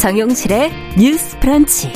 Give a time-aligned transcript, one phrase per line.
[0.00, 1.92] 정용실의 뉴스 프런치.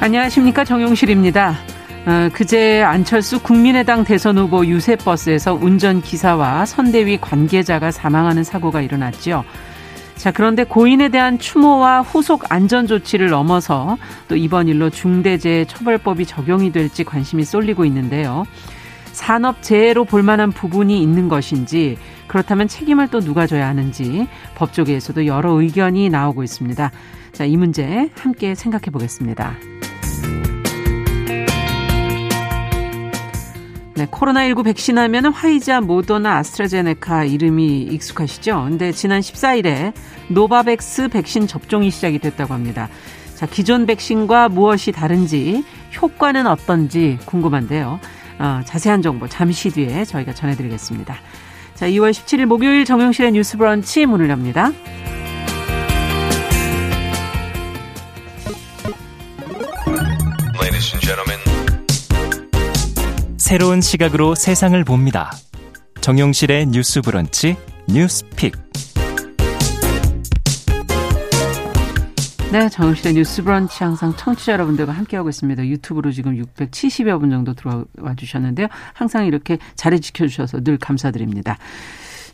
[0.00, 0.64] 안녕하십니까.
[0.64, 1.54] 정용실입니다.
[2.06, 9.44] 어, 그제 안철수 국민의당 대선 후보 유세버스에서 운전기사와 선대위 관계자가 사망하는 사고가 일어났죠.
[10.16, 17.44] 자, 그런데 고인에 대한 추모와 후속 안전조치를 넘어서 또 이번 일로 중대재해처벌법이 적용이 될지 관심이
[17.44, 18.46] 쏠리고 있는데요.
[19.12, 21.98] 산업재해로 볼 만한 부분이 있는 것인지
[22.32, 26.90] 그렇다면 책임을 또 누가 져야 하는지 법조계에서도 여러 의견이 나오고 있습니다.
[27.32, 29.52] 자, 이 문제 함께 생각해 보겠습니다.
[33.96, 38.64] 네, 코로나19 백신 하면 화이자, 모더나, 아스트라제네카 이름이 익숙하시죠?
[38.64, 39.92] 근데 지난 14일에
[40.28, 42.88] 노바백스 백신 접종이 시작이 됐다고 합니다.
[43.34, 45.64] 자, 기존 백신과 무엇이 다른지,
[46.00, 48.00] 효과는 어떤지 궁금한데요.
[48.38, 51.14] 어, 자세한 정보 잠시 뒤에 저희가 전해드리겠습니다.
[51.82, 54.70] 자, 2월 17일 목요일 정용실의 뉴스 브런치 문을 엽니다.
[63.36, 65.32] 새로운 시각으로 세상을 봅니다.
[66.00, 67.56] 정용실의 뉴스 브런치
[67.88, 68.54] 뉴스 픽.
[72.52, 75.64] 네, 정용실의 뉴스 브런치 항상 청취자 여러분들과 함께하고 있습니다.
[75.66, 78.66] 유튜브로 지금 670여 분 정도 들어와 주셨는데요.
[78.92, 81.56] 항상 이렇게 자리 지켜주셔서 늘 감사드립니다.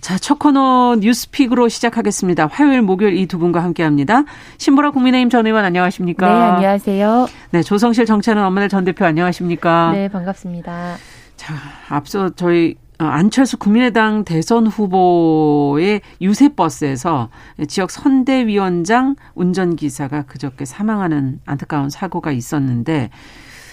[0.01, 2.49] 자, 첫 코너 뉴스픽으로 시작하겠습니다.
[2.49, 4.25] 화요일, 목요일 이 두 분과 함께 합니다.
[4.59, 6.27] 신보라 국민의힘 전 의원 안녕하십니까?
[6.27, 7.29] 네, 안녕하세요.
[7.53, 9.93] 네, 조성실 정치하는 엄마들 전 대표 안녕하십니까?
[9.93, 10.97] 네, 반갑습니다.
[11.37, 11.55] 자,
[11.89, 17.31] 앞서 저희 어, 안철수 국민의당 대선 후보의 유세버스에서
[17.69, 23.11] 지역 선대위원장 운전기사가 그저께 사망하는 안타까운 사고가 있었는데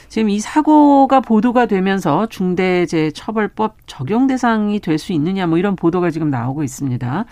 [0.10, 6.30] 지금 이 사고가 보도가 되면서 중대재해처벌법 적용 대상이 될 수 있느냐 뭐 이런 보도가 지금
[6.30, 7.26] 나오고 있습니다.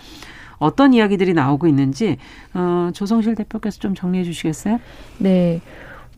[0.58, 2.16] 어떤 이야기들이 나오고 있는지
[2.54, 4.80] 어, 조성실 대표께서 좀 정리해 주시겠어요?
[5.18, 5.60] 네.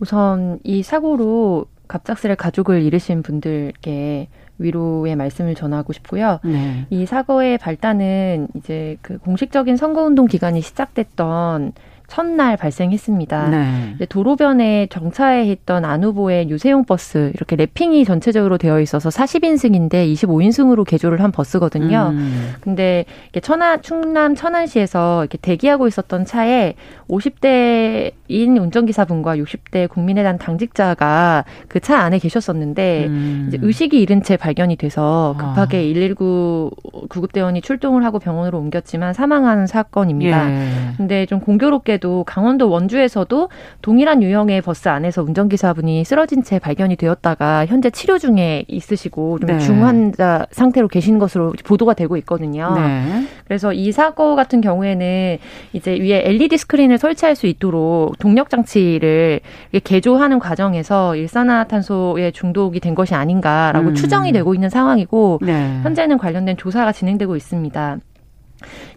[0.01, 6.41] 우선 이 사고로 갑작스레 가족을 잃으신 분들께 위로의 말씀을 전하고 싶고요.
[6.45, 6.87] 네.
[6.91, 11.73] 이 사고의 발단은 이제 그 공식적인 선거운동 기간이 시작됐던
[12.09, 13.49] 첫날 발생했습니다.
[13.49, 14.07] 네.
[14.09, 21.23] 도로변에 정차해 있던 안 후보의 유세용 버스 이렇게 랩핑이 전체적으로 되어 있어서 40인승인데 25인승으로 개조를
[21.23, 22.11] 한 버스거든요.
[22.13, 22.55] 음.
[22.61, 23.05] 근데
[23.43, 26.75] 천안 충남 천안시에서 이렇게 대기하고 있었던 차에
[27.09, 33.51] 50대인 운전기사분과 60대 국민의당 당직자가 그 차 안에 계셨었는데 음.
[33.63, 35.81] 의식이 잃은 채 발견이 돼서 급하게 아.
[35.83, 36.73] 119
[37.09, 40.51] 구급대원이 출동을 하고 병원으로 옮겼지만 사망한 사건입니다.
[40.51, 40.69] 예.
[40.97, 43.49] 근데 좀 공교롭게 놀랍게도 강원도 원주에서도
[43.83, 49.59] 동일한 유형의 버스 안에서 운전기사분이 쓰러진 채 발견이 되었다가 현재 치료 중에 있으시고 좀 네.
[49.59, 52.75] 중환자 상태로 계신 것으로 보도가 되고 있거든요.
[52.75, 53.27] 네.
[53.45, 55.39] 그래서 이 사고 같은 경우에는
[55.73, 59.41] 이제 위에 LED 스크린을 설치할 수 있도록 동력 장치를
[59.85, 63.95] 개조하는 과정에서 일산화탄소에 중독이 된 것이 아닌가라고 음.
[63.95, 65.81] 추정이 되고 있는 상황이고 네.
[65.83, 67.99] 현재는 관련된 조사가 진행되고 있습니다.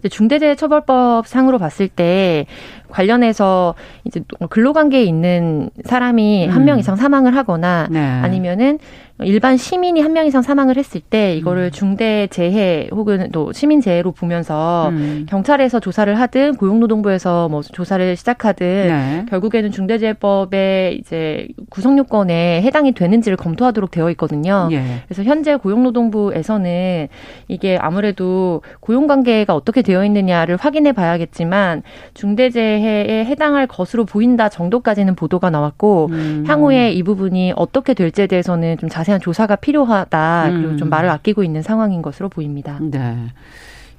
[0.09, 2.45] 중대재해처벌법 상으로 봤을 때
[2.89, 6.51] 관련해서 이제 근로관계에 있는 사람이 음.
[6.51, 7.99] 한명 이상 사망을 하거나 네.
[7.99, 8.79] 아니면은
[9.21, 11.71] 일반 시민이 한 명 이상 사망을 했을 때 이거를 음.
[11.71, 15.25] 중대 재해 혹은 또 시민 재해로 보면서 음.
[15.29, 19.25] 경찰에서 조사를 하든 고용노동부에서 뭐 조사를 시작하든 네.
[19.29, 24.69] 결국에는 중대재해법의 이제 구성 요건에 해당이 되는지를 검토하도록 되어 있거든요.
[24.71, 24.81] 예.
[25.07, 27.07] 그래서 현재 고용노동부에서는
[27.49, 31.83] 이게 아무래도 고용 관계가 어떻게 되어 있느냐를 확인해 봐야겠지만
[32.13, 36.43] 중대재해 에 해당할 것으로 보인다 정도까지는 보도가 나왔고 음.
[36.47, 40.49] 향후에 이 부분이 어떻게 될지에 대해서는 좀 자세한 조사가 필요하다.
[40.51, 40.89] 그리고 좀 음.
[40.89, 42.79] 말을 아끼고 있는 상황인 것으로 보입니다.
[42.81, 43.27] 네.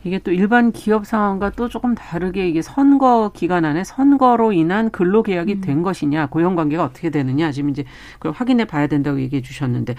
[0.02, 5.22] 이게 또 일반 기업 상황과 또 조금 다르게 이게 선거 기간 안에 선거로 인한 근로
[5.22, 5.60] 계약이 음.
[5.60, 7.84] 된 것이냐, 고용 관계가 어떻게 되느냐 지금 이제
[8.14, 9.94] 그걸 확인해 봐야 된다고 얘기해 주셨는데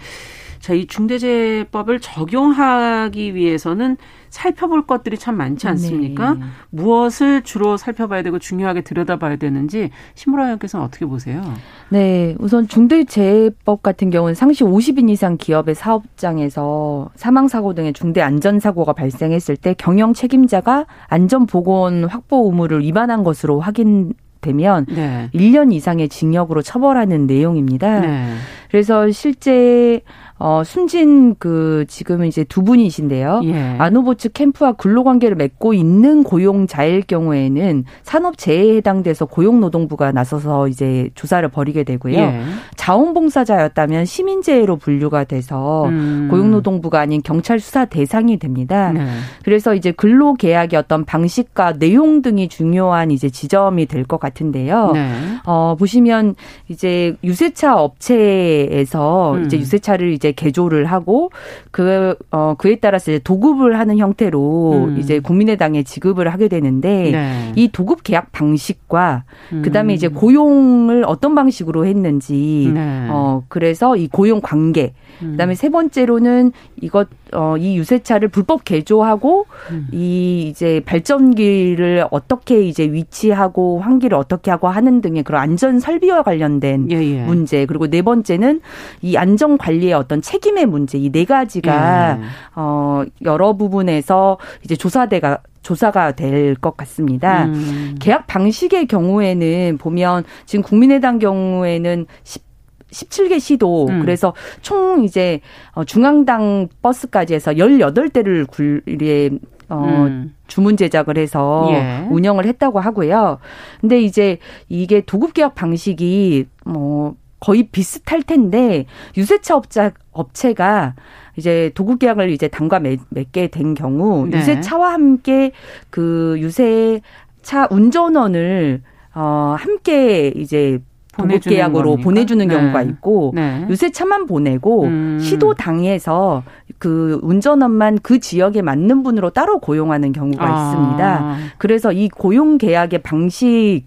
[0.62, 3.98] 자, 이 중대재해법을 적용하기 위해서는
[4.32, 6.34] 살펴볼 것들이 참 많지 않습니까?
[6.34, 6.40] 네.
[6.70, 11.42] 무엇을 주로 살펴봐야 되고 중요하게 들여다봐야 되는지 신무라 의원께서는 어떻게 보세요?
[11.90, 18.60] 네, 우선 중대재해법 같은 경우는 상시 50인 이상 기업의 사업장에서 사망 사고 등의 중대 안전
[18.60, 25.30] 사고가 발생했을 때 경영 책임자가 안전 보건 확보 의무를 위반한 것으로 확인 되면 네.
[25.34, 28.00] 1년 이상의 징역으로 처벌하는 내용입니다.
[28.00, 28.34] 네.
[28.70, 30.02] 그래서 실제
[30.44, 33.42] 어, 숨진 그 지금 이제 두 분이신데요.
[33.46, 33.76] 예.
[33.78, 41.84] 아노보 측 캠프와 근로관계를 맺고 있는 고용자일 경우에는 산업재해에 해당돼서 고용노동부가 나서서 이제 조사를 벌이게
[41.84, 42.18] 되고요.
[42.18, 42.42] 예.
[42.76, 46.28] 자원봉사자였다면 시민재해로 분류가 돼서 음.
[46.32, 48.92] 고용노동부가 아닌 경찰 수사 대상이 됩니다.
[48.92, 49.06] 네.
[49.44, 54.92] 그래서 이제 근로계약의 어떤 방식과 내용 등이 중요한 이제 지점이 될 것 같은데요.
[54.94, 55.12] 네.
[55.46, 56.34] 어, 보시면
[56.68, 59.46] 이제 유세차 업체에서 음.
[59.46, 61.32] 이제 유세차를 이제 개조를 하고
[61.72, 64.98] 그, 어, 그에 따라서 이제 도급을 하는 형태로 음.
[65.00, 67.52] 이제 국민의당에 지급을 하게 되는데 네.
[67.56, 69.24] 이 도급 계약 방식과
[69.54, 69.62] 음.
[69.62, 73.08] 그다음에 이제 고용을 어떤 방식으로 했는지 네.
[73.10, 75.32] 어, 그래서 이 고용 관계 음.
[75.32, 76.52] 그다음에 세 번째로는
[76.82, 79.88] 이것 어, 이 유세차를 불법 개조하고 음.
[79.94, 86.92] 이 이제 발전기를 어떻게 이제 위치하고 환기를 어떻게 하고 하는 등의 그런 안전 설비와 관련된
[86.92, 87.24] 예, 예.
[87.24, 88.62] 문제 그리고 네 번째는
[89.02, 92.24] 이 안전 관리의 어떤 책임의 문제 이 네 가지가 예.
[92.56, 97.46] 어 여러 부분에서 이제 조사대가 조사가 될 것 같습니다.
[97.46, 97.96] 음.
[98.00, 102.51] 계약 방식의 경우에는 보면 지금 국민의당 경우에는 10
[102.92, 104.02] 17개 시도 음.
[104.02, 105.40] 그래서 총 이제
[105.74, 109.32] 어, 중앙당 버스까지 해서 18대를 굴리에
[109.70, 110.36] 어 음.
[110.48, 112.06] 주문 제작을 해서 예.
[112.10, 113.40] 운영을 했다고 하고요.
[113.80, 118.86] 근데 이제 이게 도급 계약 방식이 뭐 거의 비슷할 텐데
[119.16, 120.96] 유세차 업자 업체가
[121.38, 124.40] 이제 도급 계약을 이제 당과 맺게 된 경우 네.
[124.40, 125.54] 유세차와 함께
[125.90, 128.82] 그 유세차 운전원을
[129.16, 130.80] 어 함께 이제
[131.22, 132.54] 도급 계약으로 보내주는 네.
[132.54, 133.66] 경우가 있고 네.
[133.70, 135.20] 유세차만 보내고 음.
[135.20, 136.44] 시도 당에서
[136.78, 140.72] 그 운전원만 그 지역에 맞는 분으로 따로 고용하는 경우가 아.
[140.72, 141.36] 있습니다.
[141.58, 143.84] 그래서 이 고용 계약의 방식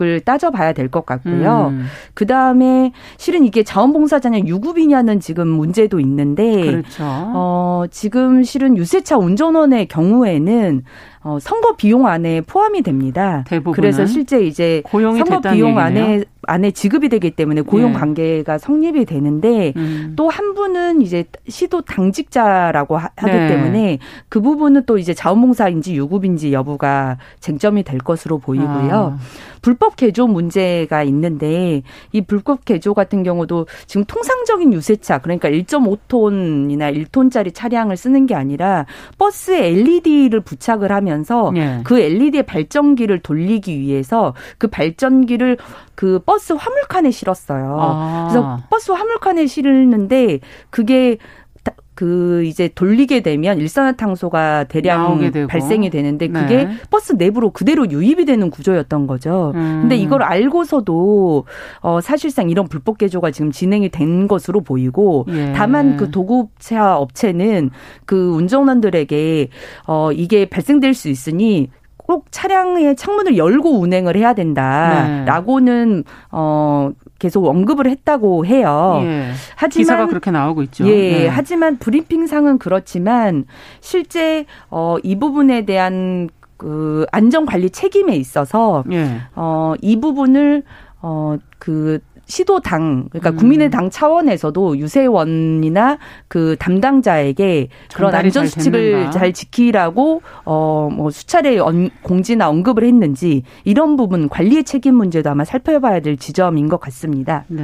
[0.00, 1.68] 을 따져봐야 될 것 같고요.
[1.72, 1.86] 음.
[2.14, 7.04] 그 다음에 실은 이게 자원봉사자냐 유급이냐는 지금 문제도 있는데, 그렇죠.
[7.04, 10.82] 어, 지금 실은 유세차 운전원의 경우에는
[11.22, 13.44] 어, 선거 비용 안에 포함이 됩니다.
[13.48, 13.74] 대부분은?
[13.74, 17.98] 그래서 실제 이제 선거 비용 안에 안에 지급이 되기 때문에 고용 네.
[17.98, 18.58] 관계가 네.
[18.58, 20.14] 성립이 되는데 음.
[20.16, 23.48] 또한 분은 이제 시도 당직자라고 하, 기 네.
[23.48, 23.98] 때문에
[24.30, 29.18] 그 부분은 또 이제 자원봉사인지 유급인지 여부가 쟁점이 될 것으로 보이고요.
[29.18, 29.18] 아.
[29.62, 31.82] 불법 개조 문제가 있는데
[32.12, 38.86] 이 불법 개조 같은 경우도 지금 통상적인 유세차 그러니까 1.5톤이나 1톤짜리 차량을 쓰는 게 아니라
[39.18, 41.80] 버스에 LED를 부착을 하면서 네.
[41.84, 45.58] 그 LED의 발전기를 돌리기 위해서 그 발전기를
[45.94, 47.76] 그 버스 화물칸에 실었어요.
[47.80, 48.28] 아.
[48.28, 50.38] 그래서 버스 화물칸에 실는데
[50.70, 51.18] 그게
[51.98, 55.18] 그 이제 돌리게 되면 일산화탄소가 대량
[55.48, 56.32] 발생이 되는데 네.
[56.40, 56.76] 그게 네.
[56.92, 59.50] 버스 내부로 그대로 유입이 되는 구조였던 거죠.
[59.56, 59.80] 음.
[59.80, 61.44] 근데 이걸 알고서도
[61.80, 65.52] 어 사실상 이런 불법 개조가 지금 진행이 된 것으로 보이고 예.
[65.56, 67.70] 다만 그 도급차 업체는
[68.06, 69.48] 그 운전원들에게
[69.88, 76.02] 어 이게 발생될 수 있으니 꼭 차량의 창문을 열고 운행을 해야 된다라고는 네.
[76.30, 79.00] 어 계속 언급을 했다고 해요.
[79.02, 79.30] 예.
[79.56, 80.86] 하지만 기사가 그렇게 나오고 있죠.
[80.88, 80.92] 예.
[80.92, 81.28] 네.
[81.28, 83.44] 하지만 브리핑상은 그렇지만
[83.80, 89.20] 실제 어이 부분에 대한 그 안전 관리 책임에 있어서 예.
[89.34, 90.62] 어이 부분을
[91.00, 93.36] 어그 시도당 그러니까 음.
[93.36, 95.98] 국민의당 차원에서도 유세원이나
[96.28, 101.58] 그 담당자에게 그런 안전 수칙을 잘, 지키라고 어뭐 수차례
[102.02, 107.44] 공지나 언급을 했는지 이런 부분 관리의 책임 문제도 아마 살펴봐야 될 지점인 것 같습니다.
[107.48, 107.62] 네.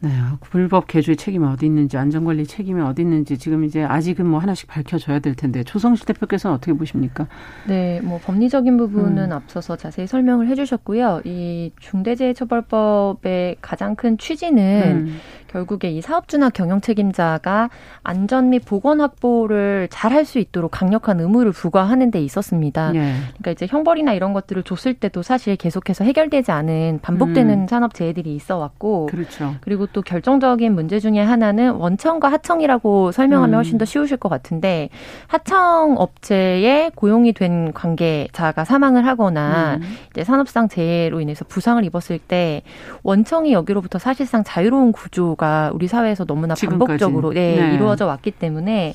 [0.00, 0.10] 네,
[0.40, 5.20] 불법 개조의 책임이 어디 있는지 안전관리 책임이 어디 있는지 지금 이제 아직은 뭐 하나씩 밝혀져야
[5.20, 7.26] 될 텐데 조성실 대표께서는 어떻게 보십니까?
[7.66, 9.32] 네, 뭐 법리적인 부분은 음.
[9.32, 11.22] 앞서서 자세히 설명을 해주셨고요.
[11.24, 15.18] 이 중대재해처벌법의 가장 큰 취지는 음.
[15.56, 17.70] 결국에 이 사업주나 경영 책임자가
[18.02, 22.90] 안전 및 보건 확보를 잘 할 수 있도록 강력한 의무를 부과하는 데 있었습니다.
[22.92, 23.14] 네.
[23.38, 27.66] 그러니까 이제 형벌이나 이런 것들을 줬을 때도 사실 계속해서 해결되지 않은 반복되는 음.
[27.68, 29.54] 산업 재해들이 있어 왔고 그렇죠.
[29.60, 33.56] 그리고 또 결정적인 문제 중에 하나는 원청과 하청이라고 설명하면 음.
[33.56, 34.88] 훨씬 더 쉬우실 것 같은데
[35.28, 39.82] 하청 업체에 고용이 된 관계자가 사망을 하거나 음.
[40.10, 42.62] 이제 산업상 재해로 인해서 부상을 입었을 때
[43.04, 47.74] 원청이 여기로부터 사실상 자유로운 구조가 제도가 우리 사회에서 너무나 반복적으로 네, 네.
[47.74, 48.92] 이루어져 왔기 때문에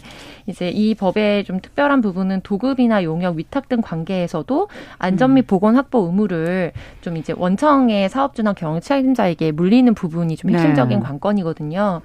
[0.47, 4.67] 이제 이 법의 좀 특별한 부분은 도급이나 용역, 위탁 등 관계에서도
[4.97, 5.47] 안전 및 음.
[5.47, 11.05] 보건 확보 의무를 좀 이제 원청의 사업주나 경영 책임자에게 물리는 부분이 좀 핵심적인 네.
[11.05, 12.01] 관건이거든요.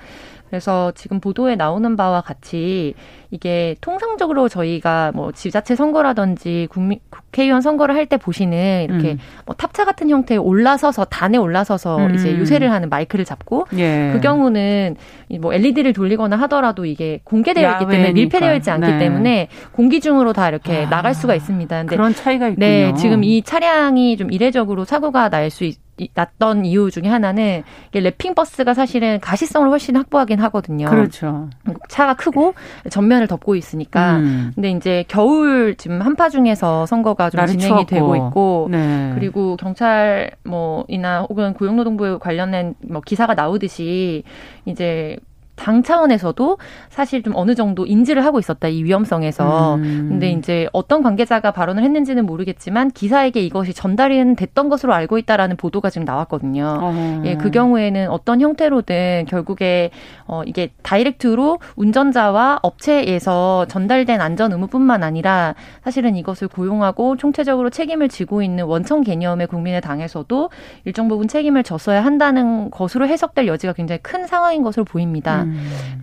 [0.48, 2.94] 그래서 지금 보도에 나오는 바와 같이
[3.30, 9.18] 이게 통상적으로 저희가 뭐 지자체 선거라든지 국민 국회의원 선거를 할 때 보시는 이렇게 음.
[9.46, 12.14] 뭐 탑차 같은 형태의 올라서서 단에 올라서서 음.
[12.14, 14.10] 이제 유세를 하는 마이크를 잡고 예.
[14.12, 14.94] 그 경우는
[15.40, 18.98] 뭐 LED를 돌리거나 하더라도 이게 공개되어 있기 때문에 밀폐되어 있지 않기 네.
[19.00, 20.88] 때문에 공기 중으로 다 이렇게 아.
[20.88, 21.76] 나갈 수가 있습니다.
[21.80, 22.64] 근데 그런 차이가 있군요.
[22.64, 25.84] 네, 지금 이 차량이 좀 이례적으로 사고가 날 수 있.
[26.14, 30.88] 났던 이유 중에 하나는 이게 랩핑 버스가 사실은 가시성을 훨씬 확보하긴 하거든요.
[30.88, 31.48] 그렇죠.
[31.88, 32.54] 차가 크고
[32.90, 34.16] 전면을 덮고 있으니까.
[34.18, 34.52] 음.
[34.54, 37.86] 근데 이제 겨울 지금 한파 중에서 선거가 좀 진행이 추웠고.
[37.86, 39.12] 되고 있고, 네.
[39.14, 44.22] 그리고 경찰 뭐이나 혹은 고용노동부 관련된 뭐 기사가 나오듯이
[44.64, 45.16] 이제
[45.56, 46.58] 당 차원에서도
[46.90, 50.06] 사실 좀 어느 정도 인지를 하고 있었다 이 위험성에서 음.
[50.10, 55.90] 근데 이제 어떤 관계자가 발언을 했는지는 모르겠지만 기사에게 이것이 전달이 됐던 것으로 알고 있다라는 보도가
[55.90, 56.78] 지금 나왔거든요.
[56.80, 57.22] 어.
[57.24, 59.90] 예, 그 경우에는 어떤 형태로든 결국에
[60.26, 68.42] 어 이게 다이렉트로 운전자와 업체에서 전달된 안전 의무뿐만 아니라 사실은 이것을 고용하고 총체적으로 책임을 지고
[68.42, 70.50] 있는 원청 개념의 국민의 당에서도
[70.84, 75.42] 일정 부분 책임을 졌어야 한다는 것으로 해석될 여지가 굉장히 큰 상황인 것으로 보입니다.
[75.42, 75.45] 음.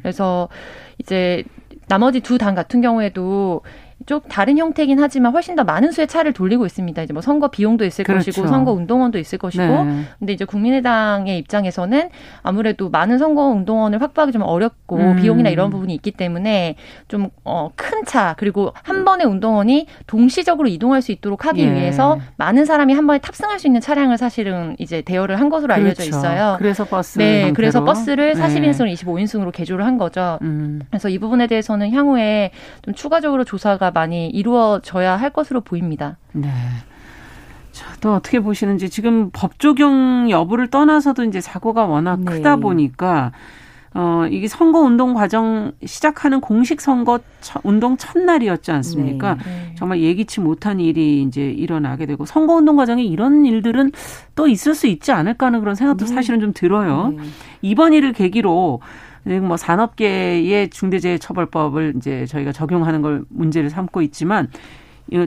[0.02, 0.50] 그래서
[1.00, 1.44] 이제
[1.88, 3.62] 나머지 두 당 같은 경우에도
[4.06, 7.02] 좀 다른 형태긴 하지만 훨씬 더 많은 수의 차를 돌리고 있습니다.
[7.02, 8.26] 이제 뭐 선거 비용도 있을 그렇죠.
[8.26, 9.64] 것이고 선거 운동원도 있을 것이고.
[9.64, 10.04] 네.
[10.20, 12.10] 근데 이제 국민의당의 입장에서는
[12.42, 15.16] 아무래도 많은 선거 운동원을 확보하기 좀 어렵고 음.
[15.18, 16.76] 비용이나 이런 부분이 있기 때문에
[17.08, 21.72] 좀 어, 큰 차 그리고 한 번의 운동원이 동시적으로 이동할 수 있도록 하기 예.
[21.72, 26.04] 위해서 많은 사람이 한 번에 탑승할 수 있는 차량을 사실은 이제 대여를 한 것으로 알려져
[26.04, 26.10] 그렇죠.
[26.10, 26.56] 있어요.
[26.60, 27.54] 그래서 버스 네, 형태로.
[27.56, 28.94] 그래서 버스를 41인승으로 네.
[28.94, 30.38] 25인승으로 개조를 한 거죠.
[30.42, 30.82] 음.
[30.90, 36.18] 그래서 이 부분에 대해서는 향후에 좀 추가적으로 조사가 많이 이루어져야 할 것으로 보입니다.
[36.34, 36.50] 네.
[37.72, 42.26] 자, 또 어떻게 보시는지 지금 법 적용 여부를 떠나서도 이제 사고가 워낙 네.
[42.26, 43.32] 크다 보니까
[43.96, 47.20] 어, 이게 선거 운동 과정 시작하는 공식 선거
[47.64, 49.36] 운동 첫날이었지 않습니까?
[49.36, 49.44] 네.
[49.44, 49.76] 네.
[49.76, 53.92] 정말 예기치 못한 일이 이제 일어나게 되고 선거 운동 과정에 이런 일들은
[54.36, 56.14] 또 있을 수 있지 않을까 하는 그런 생각도 네.
[56.14, 57.14] 사실은 좀 들어요.
[57.16, 57.24] 네.
[57.62, 58.82] 이번 일을 계기로
[59.42, 64.50] 뭐 산업계의 중대재해처벌법을 이제 저희가 적용하는 걸 문제를 삼고 있지만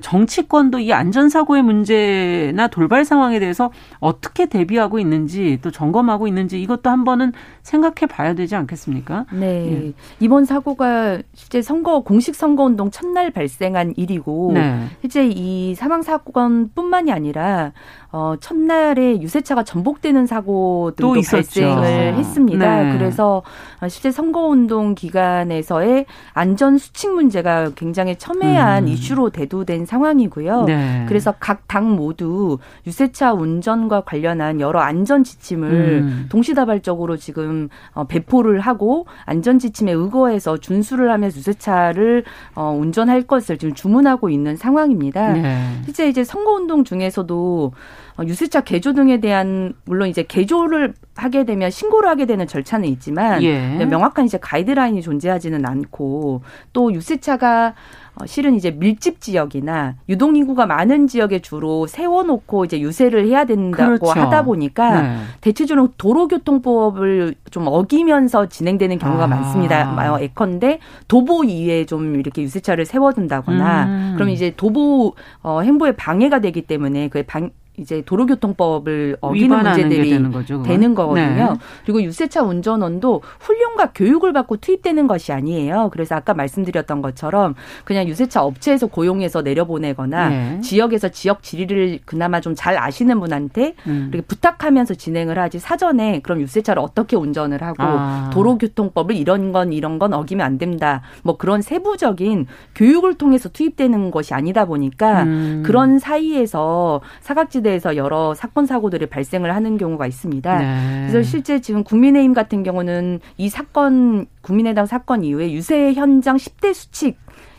[0.00, 7.04] 정치권도 이 안전사고의 문제나 돌발 상황에 대해서 어떻게 대비하고 있는지 또 점검하고 있는지 이것도 한
[7.04, 9.26] 번은 생각해 봐야 되지 않겠습니까?
[9.32, 9.46] 네.
[9.70, 9.92] 예.
[10.18, 14.86] 이번 사고가 실제 선거, 공식 선거운동 첫날 발생한 일이고, 네.
[15.02, 17.72] 실제 이 사망사건뿐만이 아니라,
[18.10, 22.82] 어, 첫날에 유세차가 전복되는 사고들도 발생을 했습니다.
[22.82, 22.98] 네.
[22.98, 23.42] 그래서
[23.88, 28.88] 실제 선거운동 기간에서의 안전 수칙 문제가 굉장히 첨예한 음.
[28.88, 30.64] 이슈로 대두된 상황이고요.
[30.64, 31.04] 네.
[31.08, 36.26] 그래서 각 당 모두 유세차 운전과 관련한 여러 안전 지침을 음.
[36.30, 43.74] 동시다발적으로 지금 어, 배포를 하고 안전 지침에 의거해서 준수를 하면서 유세차를 어, 운전할 것을 지금
[43.74, 45.32] 주문하고 있는 상황입니다.
[45.32, 45.80] 네.
[45.84, 52.08] 실제 이제 선거운동 중에서도 어, 유세차 개조 등에 대한 물론 이제 개조를 하게 되면 신고를
[52.08, 53.84] 하게 되는 절차는 있지만 예.
[53.84, 56.42] 명확한 이제 가이드라인이 존재하지는 않고
[56.72, 57.74] 또 유세차가
[58.18, 63.98] 어, 실은 이제 밀집 지역이나 유동 인구가 많은 지역에 주로 세워놓고 이제 유세를 해야 된다고
[63.98, 64.20] 그렇죠.
[64.20, 65.16] 하다 보니까 네.
[65.42, 69.26] 대체적으로 도로교통법을 좀 어기면서 진행되는 경우가 아.
[69.26, 70.14] 많습니다.
[70.14, 74.12] 어, 예컨대 도보 이외에 좀 이렇게 유세차를 세워둔다거나 음.
[74.14, 80.32] 그럼 이제 도보 어, 행보에 방해가 되기 때문에 그 방, 이제 도로교통법을 어기는 문제들이 되는,
[80.32, 81.52] 거죠, 되는 거거든요.
[81.52, 81.58] 네.
[81.84, 85.90] 그리고 유세차 운전원도 훈련과 교육을 받고 투입되는 것이 아니에요.
[85.92, 87.54] 그래서 아까 말씀드렸던 것처럼
[87.84, 90.60] 그냥 유세차 업체에서 고용해서 내려보내거나 네.
[90.60, 94.10] 지역에서 지역 지리를 그나마 좀 잘 아시는 분한테 음.
[94.12, 98.30] 이렇게 부탁하면서 진행을 하지 사전에 그럼 유세차를 어떻게 운전을 하고 아.
[98.32, 101.02] 도로교통법을 이런 건 이런 건 어기면 안 된다.
[101.22, 105.62] 뭐 그런 세부적인 교육을 통해서 투입되는 것이 아니다 보니까 음.
[105.64, 110.58] 그런 사이에서 사각지대 대해서 여러 사건 사고들이 발생을 하는 경우가 있습니다.
[110.58, 111.06] 네.
[111.08, 117.18] 그래서 실제 지금 국민의힘 같은 경우는 이 사건 국민의당 사건 이후에 유세 현장 10대 수칙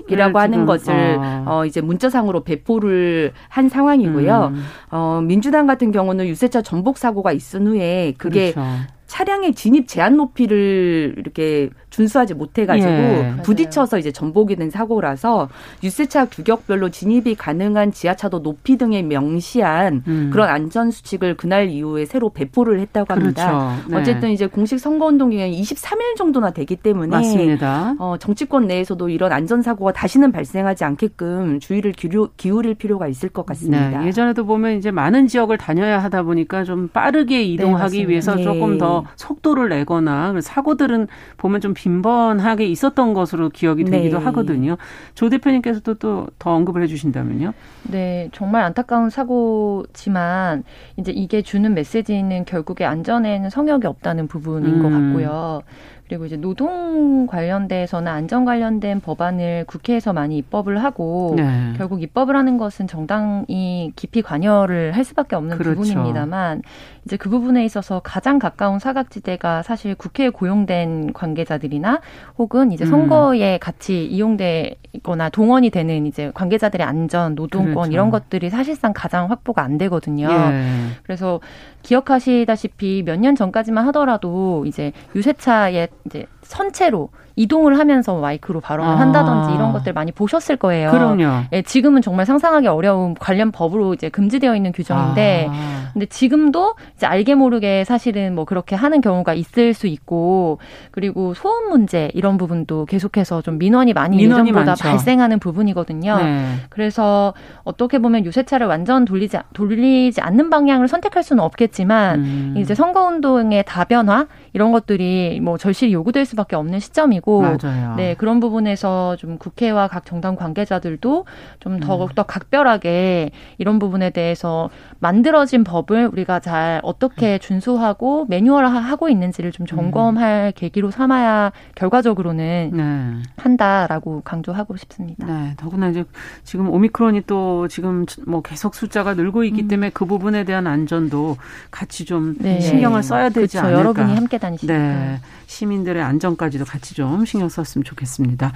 [0.10, 1.44] 이라고 네, 하는 것을 어.
[1.46, 1.66] 어.
[1.66, 4.52] 이제 문자상으로 배포를 한 상황이고요.
[4.54, 4.64] 음.
[4.90, 8.66] 어 민주당 같은 경우는 유세차 전복 사고가 있은 후에 그게 그렇죠.
[9.08, 13.34] 차량의 진입 제한 높이를 이렇게 준수하지 못해가지고 예.
[13.42, 15.50] 부딪혀서 이제 전복이 된 사고라서
[15.84, 20.30] 유세차 규격별로 진입이 가능한 지하차도 높이 등에 명시한 음.
[20.32, 23.48] 그런 안전 수칙을 그날 이후에 새로 배포를 했다고 합니다.
[23.48, 23.90] 그렇죠.
[23.90, 23.98] 네.
[23.98, 27.96] 어쨌든 이제 공식 선거운동 기간이 23일 정도나 되기 때문에 맞습니다.
[27.98, 33.44] 어, 정치권 내에서도 이런 안전 사고가 다시는 발생하지 않게끔 주의를 기울일, 기울일 필요가 있을 것
[33.48, 34.02] 같습니다.
[34.02, 34.08] 네.
[34.08, 39.06] 예전에도 보면 이제 많은 지역을 다녀야 하다 보니까 좀 빠르게 이동하기 네, 위해서 조금 더더
[39.16, 44.26] 속도를 내거나 사고들은 보면 좀 빈번하게 있었던 것으로 기억이 되기도 네.
[44.26, 44.78] 하거든요.
[45.16, 47.54] 조 대표님께서도 또 더 언급을 해주신다면요.
[47.84, 50.64] 네, 정말 안타까운 사고지만
[50.98, 54.84] 이제 이게 주는 메시지는 결국에 안전에는 성역이 없다는 부분인 음.
[54.84, 55.62] 것 같고요.
[56.08, 61.74] 그리고 이제 노동 관련돼서는 안전 관련된 법안을 국회에서 많이 입법을 하고 네.
[61.76, 65.82] 결국 입법을 하는 것은 정당이 깊이 관여를 할 수밖에 없는 그렇죠.
[65.82, 66.62] 부분입니다만
[67.08, 72.02] 이제 그 부분에 있어서 가장 가까운 사각지대가 사실 국회에 고용된 관계자들이나
[72.38, 72.90] 혹은 이제 음.
[72.90, 73.60] 선거에 음.
[73.62, 77.92] 같이 이용되거나 동원이 되는 이제 관계자들의 안전, 노동권 그렇죠.
[77.94, 80.28] 이런 것들이 사실상 가장 확보가 안 되거든요.
[80.30, 80.64] 예.
[81.04, 81.40] 그래서
[81.84, 89.00] 기억하시다시피 몇 년 전까지만 하더라도 이제 유세차에 이제 선체로 이동을 하면서 마이크로 발언을 아.
[89.00, 90.92] 한다든지 이런 것들 많이 보셨을 거예요.
[90.92, 91.44] 그럼요.
[91.54, 95.90] 예, 지금은 정말 상상하기 어려운 관련 법으로 이제 금지되어 있는 규정인데, 아.
[95.94, 100.58] 근데 지금도 이제 알게 모르게 사실은 뭐 그렇게 하는 경우가 있을 수 있고,
[100.92, 104.84] 그리고 소음 문제 이런 부분도 계속해서 좀 민원이 많이 민원이 예전보다 많죠.
[104.84, 106.18] 발생하는 부분이거든요.
[106.18, 106.46] 네.
[106.70, 112.54] 그래서 어떻게 보면 유세차를 완전 돌리지 돌리지 않는 방향을 선택할 수는 없겠지만, 음.
[112.58, 117.96] 이제 선거 운동의 다변화 이런 것들이 뭐 절실히 요구될 수밖에 없는 시점이고 맞아요.
[117.96, 121.26] 네 그런 부분에서 좀 국회와 각 정당 관계자들도
[121.60, 122.26] 좀 더욱더 음.
[122.28, 124.70] 각별하게 이런 부분에 대해서
[125.00, 127.40] 만들어진 법을 우리가 잘 어떻게 음.
[127.40, 130.52] 준수하고 매뉴얼화하고 있는지를 좀 점검할 음.
[130.56, 133.14] 계기로 삼아야 결과적으로는 네.
[133.36, 135.26] 한다라고 강조하고 싶습니다.
[135.28, 136.06] 네, 더구나 이제
[136.44, 139.68] 지금 오미크론이 또 지금 뭐 계속 숫자가 늘고 있기 음.
[139.68, 141.38] 때문에 그 부분에 대한 안전도
[141.72, 142.62] 같이 좀 네.
[142.62, 143.60] 신경을 써야 되지 그렇죠.
[143.60, 143.80] 않을까.
[143.80, 144.78] 여러분이 함께 다니시니까.
[144.78, 145.20] 네.
[145.48, 148.54] 시민들의 안전까지도 같이 좀 신경 썼으면 좋겠습니다.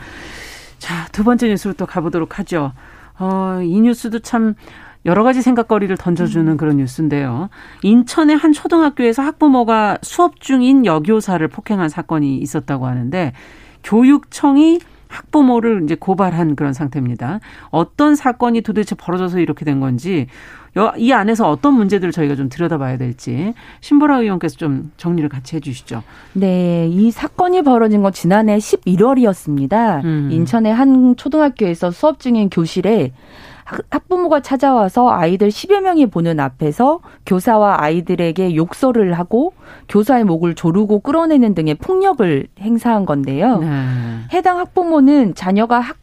[0.80, 2.74] 자, 두 번째 뉴스로 또 가보도록 하죠.
[3.20, 4.56] 어, 이 뉴스도 참
[5.06, 6.58] 여러 가지 생각거리를 던져주는 음.
[6.58, 7.50] 그런 뉴스인데요.
[7.82, 13.34] 인천의 한 초등학교에서 학부모가 수업 중인 여교사를 폭행한 사건이 있었다고 하는데
[13.84, 14.80] 교육청이
[15.12, 17.39] 학부모를 이제 고발한 그런 상태입니다.
[17.70, 20.27] 어떤 사건이 도대체 벌어져서 이렇게 된 건지
[20.98, 26.01] 이 안에서 어떤 문제들을 저희가 좀 들여다봐야 될지 신보라 의원께서 좀 정리를 같이 해주시죠.
[26.34, 30.03] 네, 이 사건이 벌어진 건 지난해 11월이었습니다.
[30.06, 30.30] 음.
[30.32, 33.12] 인천의 한 초등학교에서 수업 중인 교실에
[33.65, 39.53] 학부모가 찾아와서 아이들 10여 명이 보는 앞에서 교사와 아이들에게 욕설을 하고
[39.90, 43.59] 교사의 목을 조르고 끌어내는 등의 폭력을 행사한 건데요.
[43.59, 43.68] 네.
[44.33, 45.98] 해당 학부모는 자녀가 학,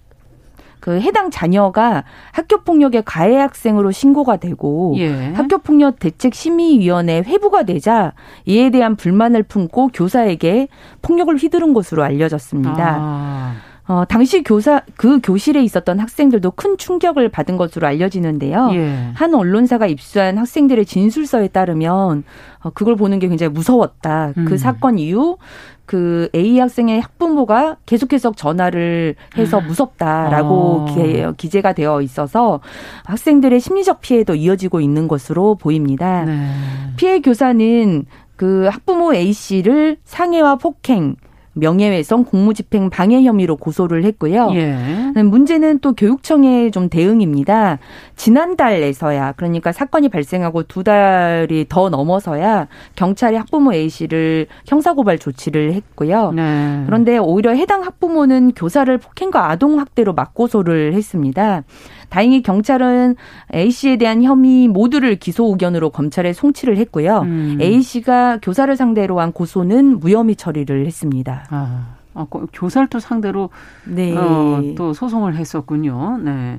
[0.80, 5.32] 그 해당 자녀가 학교 폭력의 가해 학생으로 신고가 되고 예.
[5.34, 8.12] 학교 폭력 대책 심의 위원회 회부가 되자
[8.46, 10.68] 이에 대한 불만을 품고 교사에게
[11.02, 12.96] 폭력을 휘두른 것으로 알려졌습니다.
[13.00, 13.54] 아.
[13.88, 18.70] 어, 당시 교사 그 교실에 있었던 학생들도 큰 충격을 받은 것으로 알려지는데요.
[18.74, 19.10] 예.
[19.14, 22.22] 한 언론사가 입수한 학생들의 진술서에 따르면
[22.60, 24.32] 어, 그걸 보는 게 굉장히 무서웠다.
[24.34, 24.44] 그 음.
[24.44, 25.38] 그 사건 이후
[25.86, 29.60] 그 A 학생의 학부모가 계속해서 전화를 해서 아.
[29.60, 31.32] 무섭다라고 어.
[31.38, 32.60] 기 재가 되어 있어서
[33.06, 36.26] 학생들의 심리적 피해도 이어지고 있는 것으로 보입니다.
[36.26, 36.52] 네.
[36.96, 38.04] 피해 교사는
[38.36, 41.16] 그 학부모 A 씨를 상해와 폭행,
[41.58, 44.50] 명예훼손, 공무집행 방해 혐의로 고소를 했고요.
[44.54, 44.76] 예.
[45.22, 47.78] 문제는 또 교육청의 좀 대응입니다.
[48.16, 56.32] 지난달에서야 그러니까 사건이 발생하고 두 달이 더 넘어서야 경찰이 학부모 A 씨를 형사고발 조치를 했고요.
[56.32, 56.82] 네.
[56.86, 61.62] 그런데 오히려 해당 학부모는 교사를 폭행과 아동 학대로 맞고소를 했습니다.
[62.08, 63.16] 다행히 경찰은
[63.54, 67.20] A 씨에 대한 혐의 모두를 기소 의견으로 검찰에 송치를 했고요.
[67.20, 67.58] 음.
[67.60, 71.46] A 씨가 교사를 상대로 한 고소는 무혐의 처리를 했습니다.
[71.50, 73.50] 아, 아 교사를 또 상대로
[73.84, 74.16] 네.
[74.16, 76.18] 어, 또 소송을 했었군요.
[76.18, 76.58] 네.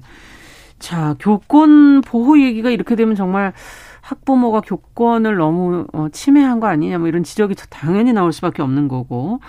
[0.78, 3.54] 자, 교권 보호 얘기가 이렇게 되면 정말
[4.02, 9.40] 학부모가 교권을 너무 어, 침해한 거 아니냐 뭐 이런 지적이 당연히 나올 수밖에 없는 거고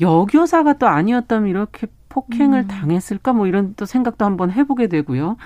[0.00, 2.68] 여교사가 또 아니었다면 이렇게 폭행을 음.
[2.68, 5.36] 당했을까 뭐 이런 또 생각도 한번 해보게 되고요.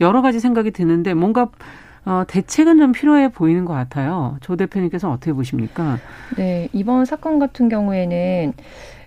[0.00, 1.48] 여러 가지 생각이 드는데 뭔가
[2.04, 4.36] 어, 대책은 좀 필요해 보이는 것 같아요.
[4.40, 5.98] 조 대표님께서 어떻게 보십니까?
[6.36, 8.52] 네, 이번 사건 같은 경우에는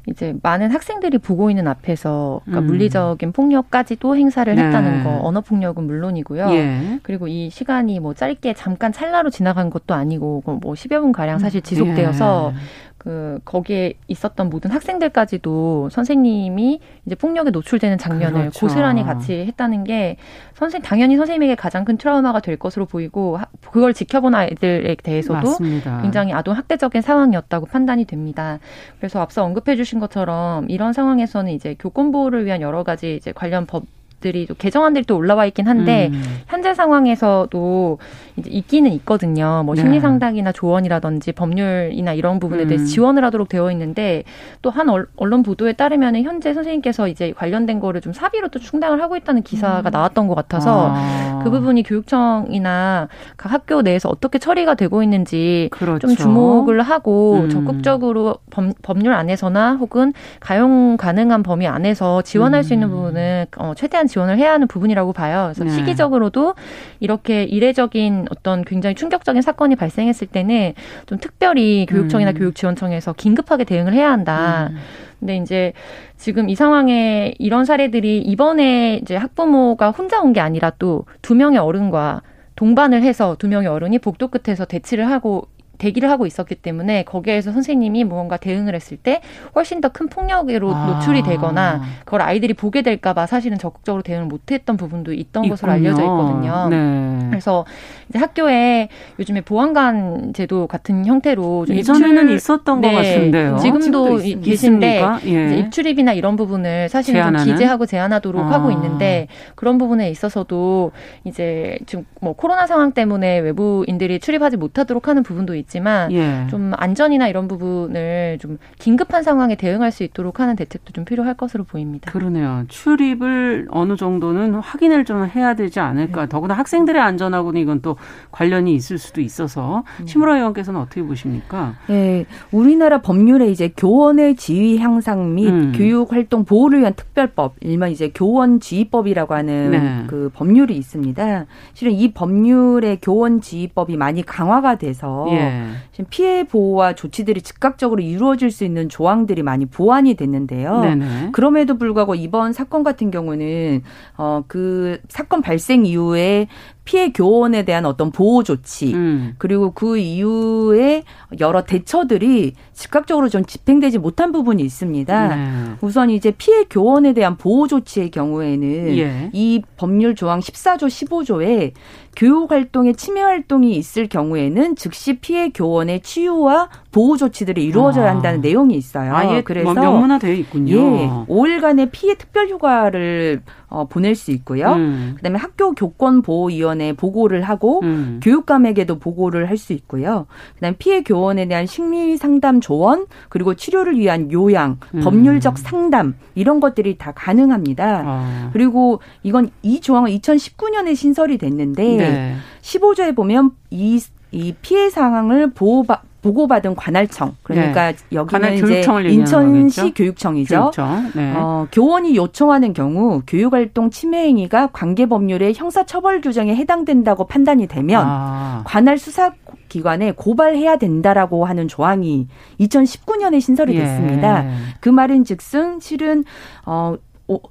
[0.07, 2.67] 이제 많은 학생들이 보고 있는 앞에서 그러니까 음.
[2.67, 4.63] 물리적인 폭력까지도 행사를 네.
[4.63, 6.49] 했다는 거 언어 폭력은 물론이고요.
[6.51, 6.99] 예.
[7.03, 11.61] 그리고 이 시간이 뭐 짧게 잠깐 찰나로 지나간 것도 아니고 뭐 10여 분 가량 사실
[11.61, 12.59] 지속되어서 예.
[12.99, 18.59] 그 거기에 있었던 모든 학생들까지도 선생님이 이제 폭력에 노출되는 장면을 그렇죠.
[18.59, 20.17] 고스란히 같이 했다는 게
[20.53, 23.39] 선생 당연히 선생님에게 가장 큰 트라우마가 될 것으로 보이고
[23.71, 26.01] 그걸 지켜본 아이들에 대해서도 맞습니다.
[26.01, 28.59] 굉장히 아동 학대적인 상황이었다고 판단이 됩니다.
[28.97, 33.65] 그래서 앞서 언급해 주신 것처럼 이런 상황에서는 이제 교권 보호를 위한 여러 가지 이제 관련
[33.65, 33.85] 법
[34.19, 36.23] 것들이 또 개정안들이 또 올라와 있긴 한데 음.
[36.47, 37.97] 현재 상황에서도
[38.37, 39.63] 이제 있기는 있거든요.
[39.65, 39.81] 뭐 네.
[39.81, 42.85] 심리 상담이나 조언이라든지 법률이나 이런 부분에 대해서 음.
[42.85, 44.23] 지원을 하도록 되어 있는데
[44.61, 49.17] 또 한 언론 보도에 따르면 현재 선생님께서 이제 관련된 거를 좀 사비로 또 충당을 하고
[49.17, 49.91] 있다는 기사가 음.
[49.91, 51.41] 나왔던 것 같아서 아.
[51.43, 56.07] 그 부분이 교육청이나 각 학교 내에서 어떻게 처리가 되고 있는지 그렇죠.
[56.07, 57.49] 좀 주목을 하고 음.
[57.49, 62.63] 적극적으로 법, 법률 안에서나 혹은 가용 가능한 범위 안에서 지원할 음.
[62.63, 62.91] 수 있는 음.
[62.91, 65.51] 부분은 어, 최대한 지원을 해야 하는 부분이라고 봐요.
[65.53, 65.69] 그래서 네.
[65.69, 66.55] 시기적으로도
[66.99, 70.73] 이렇게 이례적인 어떤 굉장히 충격적인 사건이 발생했을 때는
[71.05, 72.35] 좀 특별히 교육청이나 음.
[72.35, 74.67] 교육지원청에서 긴급하게 대응을 해야 한다.
[74.71, 74.77] 음.
[75.19, 75.73] 근데 이제
[76.17, 81.59] 지금 이 상황에 이런 사례들이 이번에 이제 학부모가 혼자 온 게 아니라 또 두 명의
[81.59, 82.21] 어른과
[82.55, 85.47] 동반을 해서 두 명의 어른이 복도 끝에서 대치를 하고
[85.79, 89.21] 대기를 하고 있었기 때문에 거기에서 선생님이 무언가 대응을 했을 때
[89.55, 90.85] 훨씬 더 큰 폭력으로 아.
[90.85, 95.49] 노출이 되거나 그걸 아이들이 보게 될까봐 사실은 적극적으로 대응을 못했던 부분도 있던 있군요.
[95.53, 96.67] 것으로 알려져 있거든요.
[96.69, 97.27] 네.
[97.29, 97.65] 그래서
[98.09, 103.57] 이제 학교에 요즘에 보안관 제도 같은 형태로 이전에는 입출, 있었던 네, 것 같은데요.
[103.57, 105.57] 지금도 계신데 예.
[105.57, 108.51] 입출입이나 이런 부분을 사실은 좀 기재하고 제한하도록 아.
[108.51, 110.91] 하고 있는데 그런 부분에 있어서도
[111.23, 115.68] 이제 지금 뭐 코로나 상황 때문에 외부인들이 출입하지 못하도록 하는 부분도 있.
[115.69, 116.47] 있지만 예.
[116.49, 121.63] 좀 안전이나 이런 부분을 좀 긴급한 상황에 대응할 수 있도록 하는 대책도 좀 필요할 것으로
[121.63, 122.11] 보입니다.
[122.11, 122.63] 그러네요.
[122.67, 126.21] 출입을 어느 정도는 확인을 좀 해야 되지 않을까.
[126.21, 126.29] 네.
[126.29, 127.95] 더구나 학생들의 안전하고는 이건 또
[128.31, 130.07] 관련이 있을 수도 있어서 음.
[130.07, 131.75] 심으라 의원께서는 어떻게 보십니까?
[131.87, 135.73] 네, 우리나라 법률에 이제 교원의 지위 향상 및 음.
[135.75, 140.03] 교육 활동 보호를 위한 특별법, 일명 이제 교원 지휘법이라고 하는 네.
[140.07, 141.45] 그 법률이 있습니다.
[141.73, 145.58] 실은 이 법률의 교원 지휘법이 많이 강화가 돼서 예.
[145.91, 150.81] 지금 피해 보호와 조치들이 즉각적으로 이루어질 수 있는 조항들이 많이 보완이 됐는데요.
[150.81, 151.29] 네네.
[151.31, 153.83] 그럼에도 불구하고 이번 사건 같은 경우는
[154.17, 156.47] 어 그 사건 발생 이후에
[156.89, 159.35] 피해 교원에 대한 어떤 보호 조치 음.
[159.37, 161.03] 그리고 그 이후에
[161.39, 165.35] 여러 대처들이 즉각적으로 좀 집행되지 못한 부분이 있습니다.
[165.35, 165.51] 네.
[165.81, 169.29] 우선 이제 피해 교원에 대한 보호 조치의 경우에는 예.
[169.33, 171.73] 이 법률 조항 14조 15조에
[172.15, 178.15] 교육 활동에 침해 활동이 있을 경우에는 즉시 피해 교원의 치유와 보호 조치들이 이루어져야 아.
[178.15, 179.13] 한다는 내용이 있어요.
[179.15, 180.75] 아예 그래서 명문화되어 있군요.
[180.75, 184.73] 예, 5일간의 피해 특별 휴가를 어, 보낼 수 있고요.
[184.73, 185.13] 음.
[185.17, 188.19] 그다음에 학교 교권 보호위원회에 보고를 하고 음.
[188.23, 190.25] 교육감에게도 보고를 할 수 있고요.
[190.55, 195.01] 그다음에 피해 교원에 대한 심리 상담 조언 그리고 치료를 위한 요양, 음.
[195.01, 198.03] 법률적 상담 이런 것들이 다 가능합니다.
[198.05, 198.49] 아.
[198.53, 202.35] 그리고 이건 이 조항은 2019년에 신설이 됐는데 네.
[202.61, 203.99] 15조에 보면 이,
[204.31, 207.97] 이 피해 상황을 보호받 보고받은 관할청 그러니까 네.
[208.11, 210.59] 여기는 이제 인천시 교육청이죠.
[210.59, 211.11] 교육청.
[211.15, 211.33] 네.
[211.35, 218.63] 어, 교원이 요청하는 경우 교육활동 침해 행위가 관계 법률의 형사처벌 규정에 해당된다고 판단이 되면 아.
[218.65, 219.31] 관할 수사
[219.69, 222.27] 기관에 고발해야 된다라고 하는 조항이
[222.59, 223.79] 2019년에 신설이 예.
[223.79, 224.45] 됐습니다.
[224.45, 224.51] 예.
[224.81, 226.25] 그 말인즉슨 실은
[226.65, 226.95] 어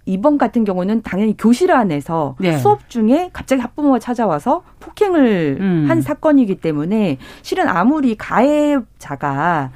[0.07, 2.57] 이번 같은 경우는 당연히 교실 안에서 네.
[2.59, 5.87] 수업 중에 갑자기 학부모가 찾아와서 폭행을 음.
[5.89, 9.71] 한 사건이기 때문에 실은 아무리 가해자가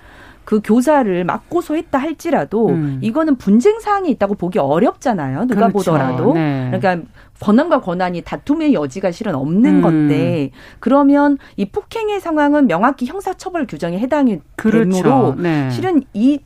[0.44, 2.98] 그 교사를 맞고소했다 할지라도 음.
[3.00, 5.46] 이거는 분쟁 사항이 있다고 보기 어렵잖아요.
[5.46, 5.92] 누가 그렇죠.
[5.92, 6.34] 보더라도.
[6.34, 6.70] 네.
[6.72, 7.08] 그러니까
[7.40, 9.82] 권한과 권한이 다툼의 여지가 실은 없는 음.
[9.82, 14.90] 건데 그러면 이 폭행의 상황은 명확히 형사처벌 규정에 해당이 그렇죠.
[14.90, 15.70] 되므로 네.
[15.70, 16.40] 실은 이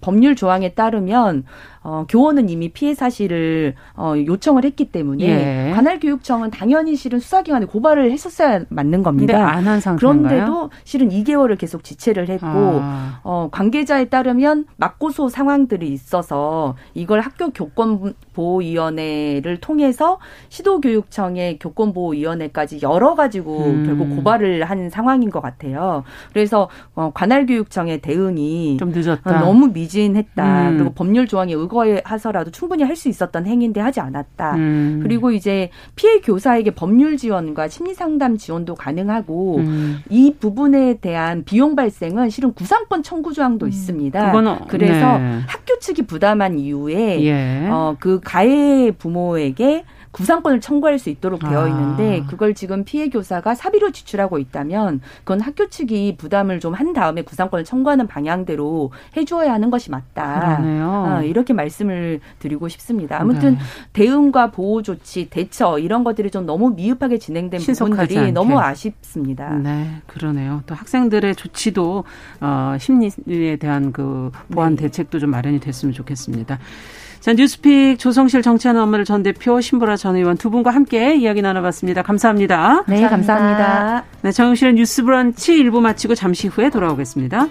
[0.00, 1.44] 법률 조항에 따르면
[1.84, 5.72] 어, 교원은 이미 피해 사실을 어, 요청을 했기 때문에 예.
[5.74, 9.48] 관할 교육청은 당연히 실은 수사기관에 고발을 했었어야 맞는 겁니다.
[9.48, 9.80] 안한?
[9.96, 13.18] 그런데도 실은 2개월을 계속 지체를 했고 아.
[13.24, 20.18] 어, 관계자에 따르면 맞고소 상황들이 있어서 이걸 학교 교권보호위원회를 통해서
[20.50, 23.86] 시도교육청의 교권보호위원회까지 열어가지고 음.
[23.86, 26.04] 결국 고발을 한 상황인 것 같아요.
[26.32, 29.40] 그래서 어, 관할교육청의 대응이 좀 늦었다.
[29.40, 30.70] 너무 미진했다.
[30.70, 30.76] 음.
[30.76, 34.54] 그리고 법률 조항이 거에 하서라도 충분히 할 수 있었던 행위인데 하지 않았다.
[34.56, 35.00] 음.
[35.02, 40.02] 그리고 이제 피해 교사에게 법률 지원과 심리 상담 지원도 가능하고 음.
[40.10, 43.68] 이 부분에 대한 비용 발생은 실은 구상권 청구 조항도 음.
[43.68, 44.26] 있습니다.
[44.26, 45.40] 그거는, 그래서 네.
[45.48, 47.66] 학교 측이 부담한 이후에 예.
[47.70, 51.68] 어, 그 가해 부모에게 구상권을 청구할 수 있도록 되어 아.
[51.68, 57.22] 있는데 그걸 지금 피해 교사가 사비로 지출하고 있다면 그건 학교 측이 부담을 좀 한 다음에
[57.22, 60.58] 구상권을 청구하는 방향대로 해주어야 하는 것이 맞다.
[60.60, 63.20] 어, 이렇게 말씀을 드리고 싶습니다.
[63.20, 63.58] 아무튼 네.
[63.92, 68.32] 대응과 보호 조치, 대처 이런 것들이 좀 너무 미흡하게 진행된 부분들이 않게.
[68.32, 69.50] 너무 아쉽습니다.
[69.50, 70.62] 네, 그러네요.
[70.66, 72.04] 또 학생들의 조치도
[72.40, 74.82] 어, 심리에 대한 그 보완 네.
[74.82, 76.58] 대책도 좀 마련이 됐으면 좋겠습니다.
[77.22, 82.02] 자, 뉴스픽 조성실 정치하는 업무를 전 대표 신보라 전 의원 두 분과 함께 이야기 나눠봤습니다.
[82.02, 82.82] 감사합니다.
[82.88, 83.08] 네, 감사합니다.
[83.08, 84.04] 감사합니다.
[84.22, 87.46] 네, 정영실의 뉴스 브런치 일부 마치고 잠시 후에 돌아오겠습니다.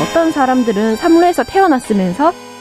[0.00, 2.32] 어떤 사람들은 삼루에서 태어났으면서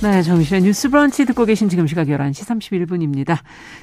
[0.00, 3.36] 네, 정신의 뉴스 브런치 듣고 계신 지금 시각 11시 31분입니다.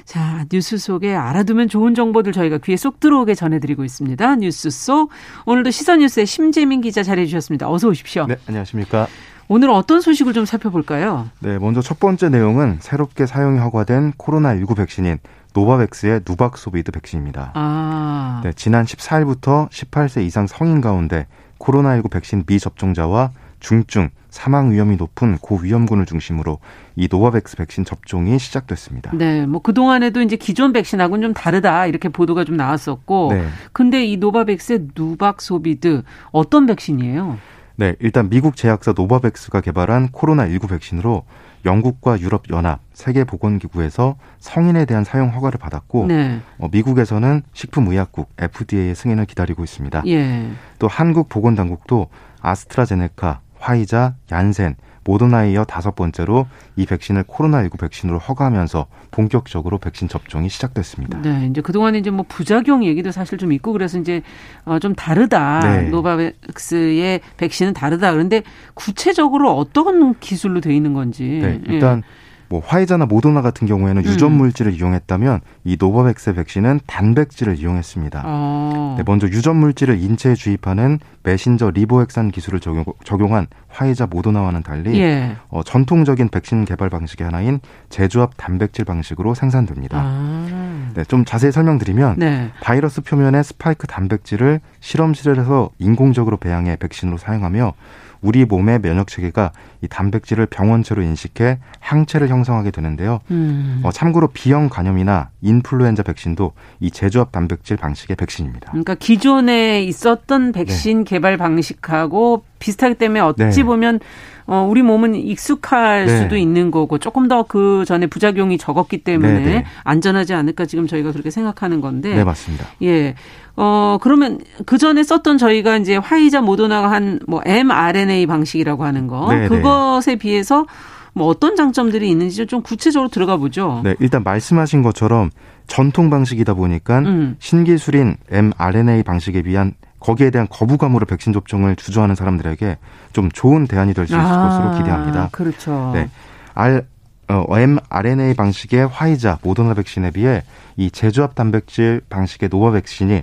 [0.06, 4.36] 자, 뉴스 속에 알아두면 좋은 정보들 저희가 귀에 쏙 들어오게 전해드리고 있습니다.
[4.36, 5.10] 뉴스 속.
[5.44, 7.70] 오늘도 시선 뉴스의 심재민 기자 자리해주셨습니다.
[7.70, 8.24] 어서 오십시오.
[8.28, 9.08] 네, 안녕하십니까.
[9.48, 11.28] 오늘 어떤 소식을 좀 살펴볼까요?
[11.40, 15.18] 네, 먼저 첫 번째 내용은 새롭게 사용이 허가된 코로나19 백신인
[15.52, 17.52] 노바백스의 뉴백소비드 백신입니다.
[17.54, 18.40] 아.
[18.42, 21.26] 네, 지난 14일부터 18세 이상 성인 가운데
[21.58, 26.58] 코로나19 백신 미접종자와 중증, 사망 위험이 높은 고위험군을 중심으로
[26.94, 29.10] 이 노바백스 백신 접종이 시작됐습니다.
[29.14, 33.46] 네, 뭐 그동안에도 이제 기존 백신하고는 좀 다르다 이렇게 보도가 좀 나왔었고 네.
[33.72, 36.02] 근데 이 노바백스의 뉴백소비드
[36.32, 37.38] 어떤 백신이에요?
[37.76, 41.24] 네, 일단 미국 제약사 노바백스가 개발한 코로나19 백신으로
[41.64, 46.40] 영국과 유럽 연합 세계보건기구에서 성인에 대한 사용 허가를 받았고 네.
[46.58, 50.02] 어, 미국에서는 식품의약국 FDA의 승인을 기다리고 있습니다.
[50.08, 50.50] 예.
[50.78, 52.08] 또 한국 보건당국도
[52.42, 60.48] 아스트라제네카, 화이자, 얀센, 모더나에 이어 다섯 번째로 이 백신을 코로나19 백신으로 허가하면서 본격적으로 백신 접종이
[60.48, 61.20] 시작됐습니다.
[61.22, 64.22] 네, 이제 그동안에 이제 뭐 부작용 얘기도 사실 좀 있고 그래서 이제
[64.64, 65.60] 어 좀 다르다.
[65.60, 65.88] 네.
[65.88, 68.12] 노바백스의 백신은 다르다.
[68.12, 68.42] 그런데
[68.74, 71.24] 구체적으로 어떤 기술로 돼 있는 건지.
[71.24, 72.25] 네, 일단 예.
[72.48, 74.10] 뭐 화이자나 모더나 같은 경우에는 음.
[74.10, 78.22] 유전 물질을 이용했다면 이 노바백스 백신은 단백질을 이용했습니다.
[78.24, 78.94] 어.
[78.98, 85.00] 네, 먼저 유전 물질을 인체에 주입하는 메신저 리보핵산 기술을 적용, 적용 한 화이자 모더나와는 달리
[85.00, 85.36] 예.
[85.48, 90.00] 어, 전통적인 백신 개발 방식의 하나인 제조합 단백질 방식으로 생산됩니다.
[90.00, 90.90] 아.
[90.94, 92.50] 네, 좀 자세히 설명드리면 네.
[92.62, 97.74] 바이러스 표면에 스파이크 단백질을 실험실에서 인공적으로 배양해 백신으로 사용하며
[98.20, 99.52] 우리 몸의 면역 체계가
[99.82, 103.20] 이 단백질을 병원체로 인식해 항체를 형성하게 되는데요.
[103.30, 103.80] 음.
[103.82, 108.70] 어, 참고로 B형 감염이나 인플루엔자 백신도 이 제조합 단백질 방식의 백신입니다.
[108.70, 111.04] 그러니까 기존에 있었던 백신 네.
[111.04, 113.62] 개발 방식하고 비슷하기 때문에 어찌 네.
[113.62, 114.00] 보면
[114.46, 116.18] 어, 우리 몸은 익숙할 네.
[116.22, 119.64] 수도 있는 거고 조금 더 그 전에 부작용이 적었기 때문에 네, 네.
[119.84, 122.14] 안전하지 않을까 지금 저희가 그렇게 생각하는 건데.
[122.14, 122.66] 네, 맞습니다.
[122.82, 123.14] 예.
[123.56, 129.32] 어, 그러면 그 전에 썼던 저희가 이제 화이자 모더나가 한 뭐 mRNA 방식이라고 하는 거.
[129.32, 129.48] 네, 네.
[129.48, 130.66] 그것에 비해서
[131.14, 133.80] 뭐 어떤 장점들이 있는지 좀 구체적으로 들어가 보죠.
[133.84, 135.30] 네, 일단 말씀하신 것처럼
[135.66, 137.36] 전통 방식이다 보니까 음.
[137.38, 142.76] 신기술인 mRNA 방식에 비한 거기에 대한 거부감으로 백신 접종을 주저하는 사람들에게
[143.14, 145.30] 좀 좋은 대안이 될 수 있을 아, 것으로 기대합니다.
[145.32, 145.90] 그렇죠.
[145.94, 146.10] 네.
[146.54, 146.82] R,
[147.28, 150.42] 어, mRNA 방식의 화이자, 모더나 백신에 비해
[150.76, 153.22] 이 재조합 단백질 방식의 노바 백신이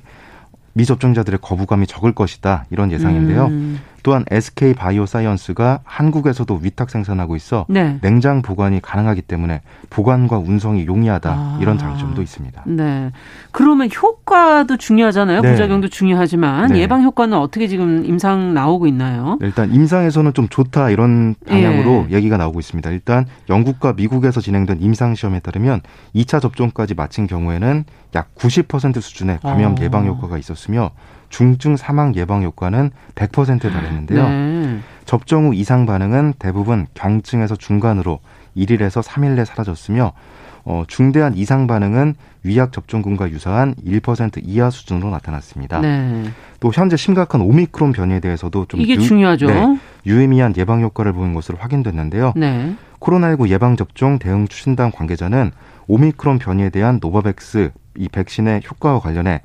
[0.74, 3.48] 미접종자들의 거부감이 적을 것이다 이런 예상인데요.
[3.48, 3.80] 음.
[4.04, 7.98] 또한 SK 바이오사이언스가 한국에서도 위탁 생산하고 있어 네.
[8.02, 11.58] 냉장 보관이 가능하기 때문에 보관과 운송이 용이하다 아.
[11.62, 12.64] 이런 장점도 있습니다.
[12.68, 13.12] 네.
[13.52, 15.42] 그러면 효과도 중요하잖아요.
[15.42, 15.52] 네.
[15.52, 16.80] 부작용도 중요하지만 네.
[16.80, 19.38] 예방 효과는 어떻게 지금 임상 나오고 있나요?
[19.40, 22.16] 네, 일단 임상에서는 좀 좋다 이런 방향으로 예.
[22.16, 22.90] 얘기가 나오고 있습니다.
[22.92, 25.82] 일단 영국과 미국에서 진행된 임상 시험에 따르면
[26.14, 27.86] 2차 접종까지 마친 경우에는
[28.16, 29.76] 약 90% 수준의 감염 어.
[29.82, 30.92] 예방 효과가 있었으며
[31.34, 34.30] 중증 사망 예방 효과는 100%에 달했는데요.
[34.30, 34.80] 네.
[35.06, 38.20] 접종 후 이상 반응은 대부분 경증에서 중간으로
[38.56, 40.14] 1일에서 3일 내 사라졌으며
[40.64, 45.82] 어, 중대한 이상 반응은 위약 접종군과 유사한 1% 이하 수준으로 나타났습니다.
[45.82, 46.24] 네.
[46.60, 49.48] 또 현재 심각한 오미크론 변이에 대해서도 좀 이게 유, 중요하죠.
[49.48, 52.34] 네, 유의미한 예방 효과를 보인 것으로 확인됐는데요.
[52.36, 52.76] 네.
[53.00, 55.50] 코로나19 예방 접종 대응 추진단 관계자는
[55.88, 59.42] 오미크론 변이에 대한 노바백스 이 백신의 효과와 관련해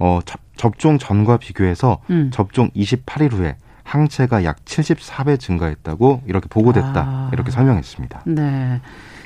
[0.00, 0.18] 어,
[0.60, 2.30] 접종 전과 비교해서 음.
[2.34, 6.92] 접종 28일 후에 항체가 약 74배 증가했다고 이렇게 보고됐다.
[6.94, 7.30] 아.
[7.32, 8.24] 이렇게 설명했습니다.
[8.26, 8.82] 네.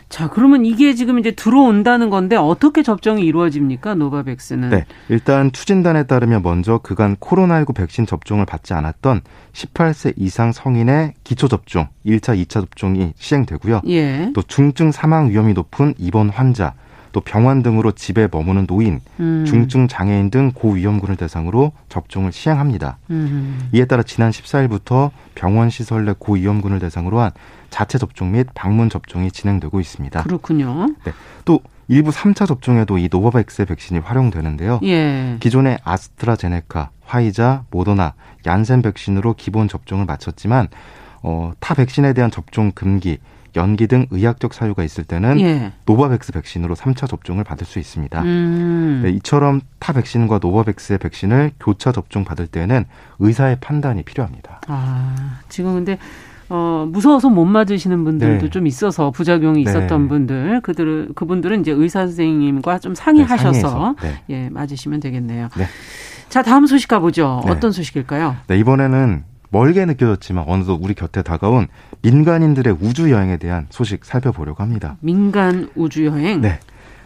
[0.09, 3.97] 자, 그러면 이게 지금 이제 들어온다는 건데 어떻게 접종이 이루어집니까?
[3.97, 4.71] 노바백스는?
[4.71, 4.85] 네.
[5.09, 11.89] 일단 추진단에 따르면 먼저 그간 코로나19 백신 접종을 받지 않았던 18세 이상 성인의 기초 접종,
[12.07, 13.81] 1차, 2차 접종이 시행되고요.
[13.89, 14.31] 예.
[14.37, 16.75] 또 중증 사망 위험이 높은 입원 환자,
[17.15, 19.45] 또 병원 등으로 집에 머무는 노인, 음.
[19.47, 22.99] 중증 장애인 등 고위험군을 대상으로 접종을 시행합니다.
[23.11, 23.69] 음.
[23.73, 27.31] 이에 따라 지난 14일부터 병원 시설 내 고위험군을 대상으로 한
[27.71, 30.25] 자체 접종 및 방문 접종이 진행되고 있습니다.
[30.25, 30.89] 그렇군요.
[31.05, 31.13] 네.
[31.45, 34.81] 또 일부 3차 접종에도 이 노바백스 백신이 활용되는데요.
[34.83, 35.37] 예.
[35.39, 40.67] 기존의 아스트라제네카, 화이자, 모더나, 얀센 백신으로 기본 접종을 마쳤지만
[41.23, 43.19] 어, 타 백신에 대한 접종 금기,
[43.57, 45.73] 연기 등 의학적 사유가 있을 때는 예.
[45.87, 48.23] 노바백스 백신으로 3차 접종을 받을 수 있습니다.
[48.23, 49.01] 음.
[49.05, 52.85] 네, 이처럼 타 백신과 노바백스의 백신을 교차 접종 받을 때는
[53.19, 54.61] 의사의 판단이 필요합니다.
[54.69, 55.99] 아, 지금 근데
[56.49, 58.51] 어, 무서워서 못 맞으시는 분들도 네.
[58.51, 59.71] 좀 있어서 부작용이 네.
[59.71, 60.09] 있었던 네.
[60.09, 65.49] 분들, 그들은, 그분들은 이제 의사 선생님과 좀 상의하셔서, 네, 예, 맞으시면 되겠네요.
[65.57, 65.67] 네.
[66.29, 67.43] 자, 다음 소식 가보죠.
[67.47, 67.51] 네.
[67.51, 68.37] 어떤 소식일까요?
[68.47, 71.69] 네, 이번에는 멀게 느껴졌지만 어느덧 우리 곁에 다가온
[72.03, 74.97] 민간인들의 우주 여행에 대한 소식 살펴보려고 합니다.
[74.99, 76.41] 민간 우주 여행?
[76.41, 76.59] 네.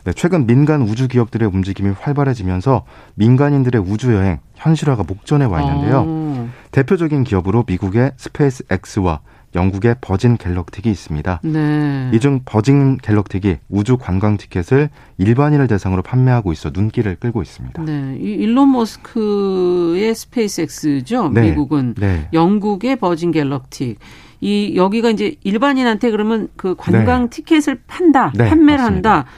[0.05, 6.05] 네, 최근 민간 우주 기업들의 움직임이 활발해지면서 민간인들의 우주 여행 현실화가 목전에 와 있는데요.
[6.07, 6.49] 어.
[6.71, 9.21] 대표적인 기업으로 미국의 스페이스 X와
[9.55, 11.41] 영국의 버진 갤럭틱이 있습니다.
[11.43, 12.11] 네.
[12.13, 17.83] 이중 버진 갤럭틱이 우주 관광 티켓을 일반인을 대상으로 판매하고 있어 눈길을 끌고 있습니다.
[17.83, 18.17] 네.
[18.21, 21.31] 이 일론 머스크의 스페이스X죠.
[21.31, 21.43] 네.
[21.51, 22.29] 미국은 네.
[22.33, 23.99] 영국의 버진 갤럭틱.
[24.41, 27.31] 이 여기가 이제 일반인한테 그러면 그 관광 네.
[27.31, 29.15] 티켓을 판다, 네, 판매를 맞습니다.
[29.15, 29.31] 한다.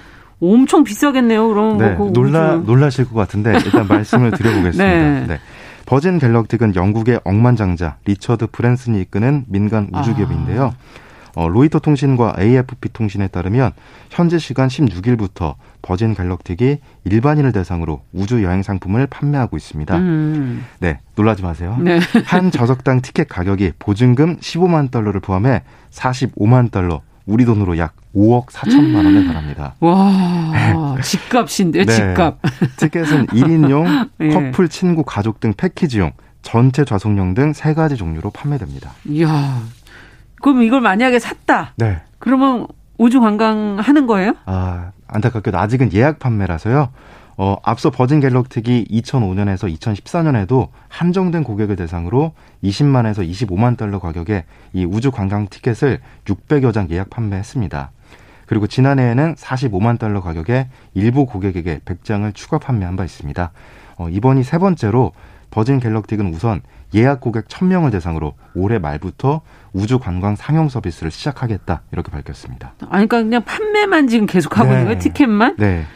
[0.42, 1.48] 엄청 비싸겠네요.
[1.48, 2.66] 그럼 네, 뭐 놀라 우주.
[2.66, 4.84] 놀라실 것 같은데 일단 말씀을 드려보겠습니다.
[4.84, 5.26] 네.
[5.26, 5.40] 네.
[5.90, 10.66] 버진 갤럭틱은 영국의 억만장자 리처드 브랜슨이 이끄는 민간 우주기업인데요.
[10.66, 11.30] 아.
[11.34, 13.72] 어, 로이터 통신과 AFP 통신에 따르면
[14.08, 19.96] 현재 시간 16일부터 버진 갤럭틱이 일반인을 대상으로 우주 여행 상품을 판매하고 있습니다.
[19.96, 20.64] 음.
[20.78, 21.76] 네, 놀라지 마세요.
[21.80, 21.98] 네.
[22.24, 28.96] 한 좌석당 티켓 가격이 보증금 15만 달러를 포함해 45만 달러, 우리 돈으로 약 5억 4천만
[29.04, 29.74] 원에 달합니다.
[29.80, 31.92] 와, 집값인데 네.
[31.94, 32.38] 집값.
[32.76, 34.28] 티켓은 1인용, 예.
[34.30, 36.10] 커플, 친구, 가족 등 패키지용,
[36.42, 38.92] 전체 좌석용 등 세 가지 종류로 판매됩니다.
[39.06, 39.60] 이야,
[40.42, 41.72] 그럼 이걸 만약에 샀다.
[41.76, 42.00] 네.
[42.18, 42.66] 그러면
[42.98, 44.34] 우주 관광 하는 거예요?
[44.46, 46.90] 아, 안타깝게도 아직은 예약 판매라서요.
[47.42, 55.10] 어, 앞서 버진 갤럭틱이 2005년에서 2014년에도 한정된 고객을 대상으로 20만에서 25만 달러 가격에 이 우주
[55.10, 57.92] 관광 티켓을 600여 장 예약 판매했습니다.
[58.44, 63.52] 그리고 지난해에는 45만 달러 가격에 일부 고객에게 100장을 추가 판매한 바 있습니다.
[63.96, 65.12] 어, 이번이 세 번째로
[65.50, 66.60] 버진 갤럭틱은 우선
[66.94, 69.40] 예약 고객 1000명을 대상으로 올해 말부터
[69.72, 72.74] 우주 관광 상용 서비스를 시작하겠다 이렇게 밝혔습니다.
[72.90, 74.72] 아니 그러니까 그냥 판매만 지금 계속하고 네.
[74.74, 74.98] 있는 거예요?
[74.98, 75.56] 티켓만?
[75.56, 75.86] 네.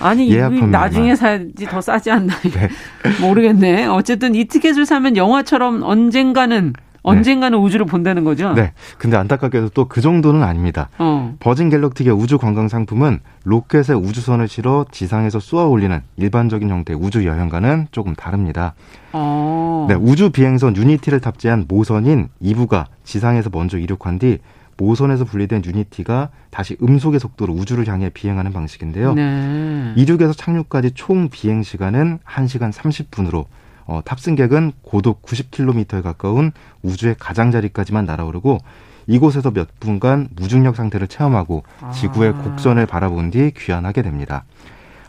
[0.00, 2.68] 아니 예약 나중에 사야지 더 싸지 않나 네.
[3.20, 3.86] 모르겠네.
[3.86, 7.64] 어쨌든 이 티켓을 사면 영화처럼 언젠가는 언젠가는 네.
[7.64, 8.52] 우주를 본다는 거죠?
[8.52, 8.72] 네.
[8.98, 10.90] 근데 안타깝게도 또 그 정도는 아닙니다.
[10.98, 11.34] 어.
[11.40, 17.88] 버진 갤럭틱의 우주 관광 상품은 로켓에 우주선을 실어 지상에서 쏘아 올리는 일반적인 형태의 우주 여행과는
[17.90, 18.74] 조금 다릅니다.
[19.12, 19.86] 어.
[19.88, 24.38] 네, 우주 비행선 유니티를 탑재한 모선인 이브가 지상에서 먼저 이륙한 뒤
[24.80, 29.12] 모선에서 분리된 유니티가 다시 음속의 속도로 우주를 향해 비행하는 방식인데요.
[29.12, 29.92] 네.
[29.96, 33.44] 이륙에서 착륙까지 총 비행 시간은 1시간 30분으로
[33.84, 38.58] 어, 탑승객은 고도 90km에 가까운 우주의 가장자리까지만 날아오르고
[39.06, 42.42] 이곳에서 몇 분간 무중력 상태를 체험하고 지구의 아.
[42.42, 44.44] 곡선을 바라본 뒤 귀환하게 됩니다.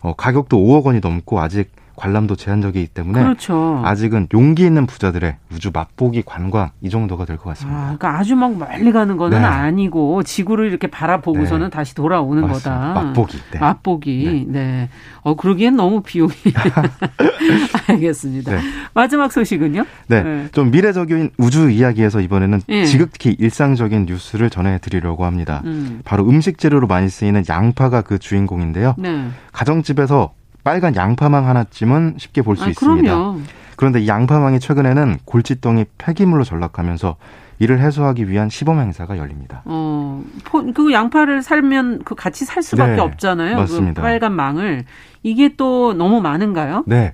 [0.02, 1.72] 어, 가격도 5억 원이 넘고 아직
[2.02, 3.80] 관람도 제한적이기 때문에 그렇죠.
[3.86, 7.78] 아직은 용기 있는 부자들의 우주 맛보기 관광 이 정도가 될 것 같습니다.
[7.78, 9.46] 아, 그러니까 아주 막 멀리 가는 거는 네.
[9.46, 11.70] 아니고 지구를 이렇게 바라보고서는 네.
[11.70, 12.94] 다시 돌아오는 맞습니다.
[12.94, 13.02] 거다.
[13.04, 13.38] 맛보기.
[13.52, 13.60] 네.
[13.60, 14.46] 맛보기.
[14.50, 14.62] 네.
[14.62, 14.90] 네.
[15.22, 16.32] 어 그러기엔 너무 비용이
[17.88, 18.52] 알겠습니다.
[18.52, 18.62] 네.
[18.96, 19.86] 마지막 소식은요?
[20.08, 20.24] 네.
[20.24, 20.48] 네.
[20.54, 22.86] 좀 미래적인 우주 이야기에서 이번에는 예.
[22.86, 25.62] 지극히 일상적인 뉴스를 전해드리려고 합니다.
[25.66, 26.02] 음.
[26.04, 28.96] 바로 음식 재료로 많이 쓰이는 양파가 그 주인공인데요.
[28.98, 29.28] 네.
[29.52, 33.34] 가정집에서 빨간 양파망 하나쯤은 쉽게 볼 수 있습니다.
[33.76, 37.16] 그런데 양파망이 최근에는 골칫덩이 폐기물로 전락하면서
[37.60, 39.62] 이를 해소하기 위한 시범 행사가 열립니다.
[39.66, 40.24] 어,
[40.76, 43.56] 그 양파를 살면 그 같이 살 수밖에 네, 없잖아요.
[43.56, 44.02] 그 맞습니다.
[44.02, 44.84] 그 빨간 망을
[45.24, 46.84] 이게 또 너무 많은가요?
[46.88, 47.14] 네.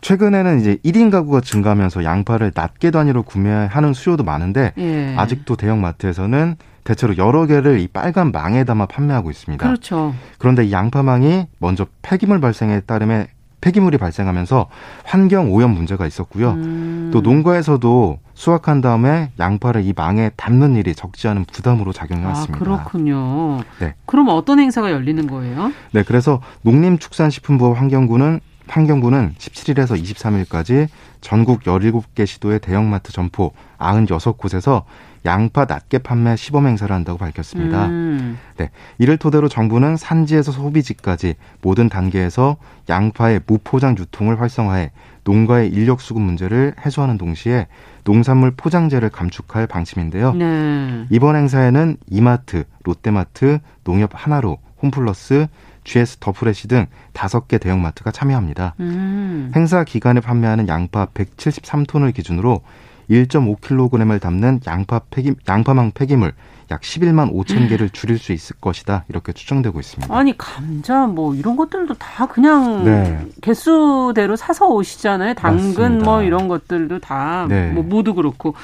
[0.00, 5.14] 최근에는 이제 1인 가구가 증가하면서 양파를 낱개 단위로 구매하는 수요도 많은데 예.
[5.16, 9.66] 아직도 대형 마트에서는 대체로 여러 개를 이 빨간 망에 담아 판매하고 있습니다.
[9.66, 10.14] 그렇죠.
[10.38, 13.28] 그런데 이 양파망이 먼저 폐기물 발생에 따름에
[13.62, 14.66] 폐기물이 발생하면서
[15.04, 16.50] 환경 오염 문제가 있었고요.
[16.50, 17.10] 음.
[17.14, 22.56] 또 농가에서도 수확한 다음에 양파를 이 망에 담는 일이 적지 않은 부담으로 작용해왔습니다.
[22.56, 23.60] 아, 그렇군요.
[23.80, 23.94] 네.
[24.04, 25.72] 그럼 어떤 행사가 열리는 거예요?
[25.92, 30.88] 네, 그래서 농림축산식품부와 환경부는 환경부는 17일에서 23일까지
[31.20, 34.82] 전국 17개 시도의 대형마트 점포 96곳에서
[35.26, 37.86] 양파 낱개 판매 시범 행사를 한다고 밝혔습니다.
[37.86, 38.38] 음.
[38.56, 42.56] 네, 이를 토대로 정부는 산지에서 소비지까지 모든 단계에서
[42.88, 44.90] 양파의 무포장 유통을 활성화해
[45.24, 47.66] 농가의 인력 수급 문제를 해소하는 동시에
[48.04, 50.34] 농산물 포장재를 감축할 방침인데요.
[50.34, 51.06] 네.
[51.10, 55.46] 이번 행사에는 이마트, 롯데마트, 농협 하나로, 홈플러스,
[55.84, 58.74] GS 더프레시 등 다섯 개 대형마트가 참여합니다.
[58.80, 59.52] 음.
[59.54, 62.62] 행사 기간에 판매하는 양파 173톤을 기준으로
[63.10, 66.32] 1.5kg을 담는 양파 폐기, 양파망 폐기물
[66.70, 70.16] 약 11만 5천 개를 줄일 수 있을 것이다 이렇게 추정되고 있습니다.
[70.16, 73.20] 아니 감자 뭐 이런 것들도 다 그냥 네.
[73.42, 75.34] 개수대로 사서 오시잖아요.
[75.34, 76.04] 당근 맞습니다.
[76.04, 77.70] 뭐 이런 것들도 다뭐 네.
[77.72, 78.54] 무도 그렇고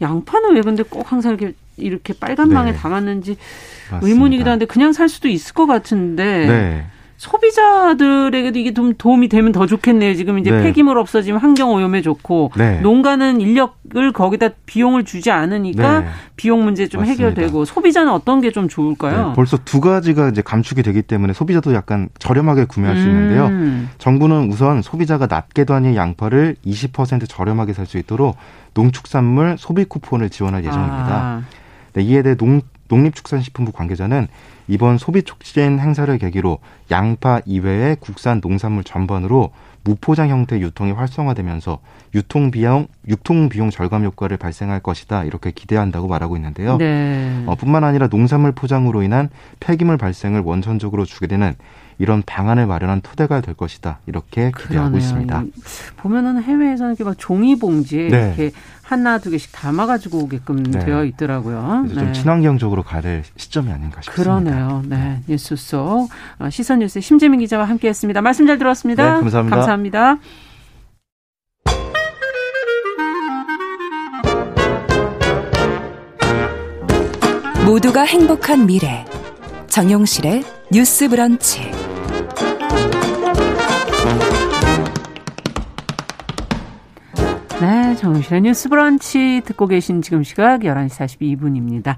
[0.00, 2.78] 양파는 왜 근데 꼭 항상 이렇게 이렇게 빨간 망에 네.
[2.78, 3.36] 담았는지
[3.90, 4.06] 맞습니다.
[4.06, 6.86] 의문이기도 한데 그냥 살 수도 있을 것 같은데.
[7.22, 7.28] 네.
[7.30, 10.14] 소비자들에게도 이게 좀 도움이 되면 더 좋겠네요.
[10.14, 10.62] 지금 이제 네.
[10.62, 12.80] 폐기물 없어지면 환경 오염에 좋고 네.
[12.80, 16.06] 농가는 인력을 거기다 비용을 주지 않으니까 네.
[16.36, 17.24] 비용 문제 좀 맞습니다.
[17.24, 19.28] 해결되고 소비자는 어떤 게 좀 좋을까요?
[19.28, 23.46] 네, 벌써 두 가지가 이제 감축이 되기 때문에 소비자도 약간 저렴하게 구매할 수 있는데요.
[23.46, 23.88] 음.
[23.96, 28.36] 정부는 우선 소비자가 낮게 단위 양파를 20% 저렴하게 살 수 있도록
[28.74, 31.08] 농축산물 소비 쿠폰을 지원할 예정입니다.
[31.10, 31.42] 아.
[31.94, 32.60] 네, 이에 대해 농
[32.92, 34.28] 농립축산식품부 관계자는
[34.68, 36.58] 이번 소비 촉진 행사를 계기로
[36.90, 39.50] 양파 이외의 국산 농산물 전반으로
[39.84, 41.80] 무포장 형태 유통이 활성화되면서
[42.14, 46.76] 유통 비용 유통 비용 절감 효과를 발생할 것이다 이렇게 기대한다고 말하고 있는데요.
[46.76, 47.42] 네.
[47.46, 49.28] 어, 뿐만 아니라 농산물 포장으로 인한
[49.58, 51.54] 폐기물 발생을 원천적으로 주게 되는
[51.98, 54.98] 이런 방안을 마련한 토대가 될 것이다 이렇게 기대하고 그러네요.
[54.98, 55.44] 있습니다.
[55.98, 58.34] 보면은 해외에서는 이렇게 막 종이 봉지에 네.
[58.36, 58.50] 이렇게
[58.82, 60.78] 하나 두 개씩 담아가지고 오게끔 네.
[60.80, 61.86] 되어 있더라고요.
[61.88, 61.94] 네.
[61.94, 64.22] 좀 친환경적으로 될 시점이 아닌가 싶습니다.
[64.22, 64.82] 그러네요.
[64.86, 68.20] 네, 뉴스 속 어, 시선 뉴스 심재민 기자와 함께했습니다.
[68.20, 69.14] 말씀 잘 들었습니다.
[69.14, 69.56] 네, 감사합니다.
[69.56, 70.18] 감사합니다.
[77.64, 79.04] 모두가 행복한 미래
[79.68, 81.70] 정용실의 뉴스 브런치
[87.62, 91.94] 네, 정실의 뉴스 브런치 듣고 계신 지금 시각 11시 42분입니다.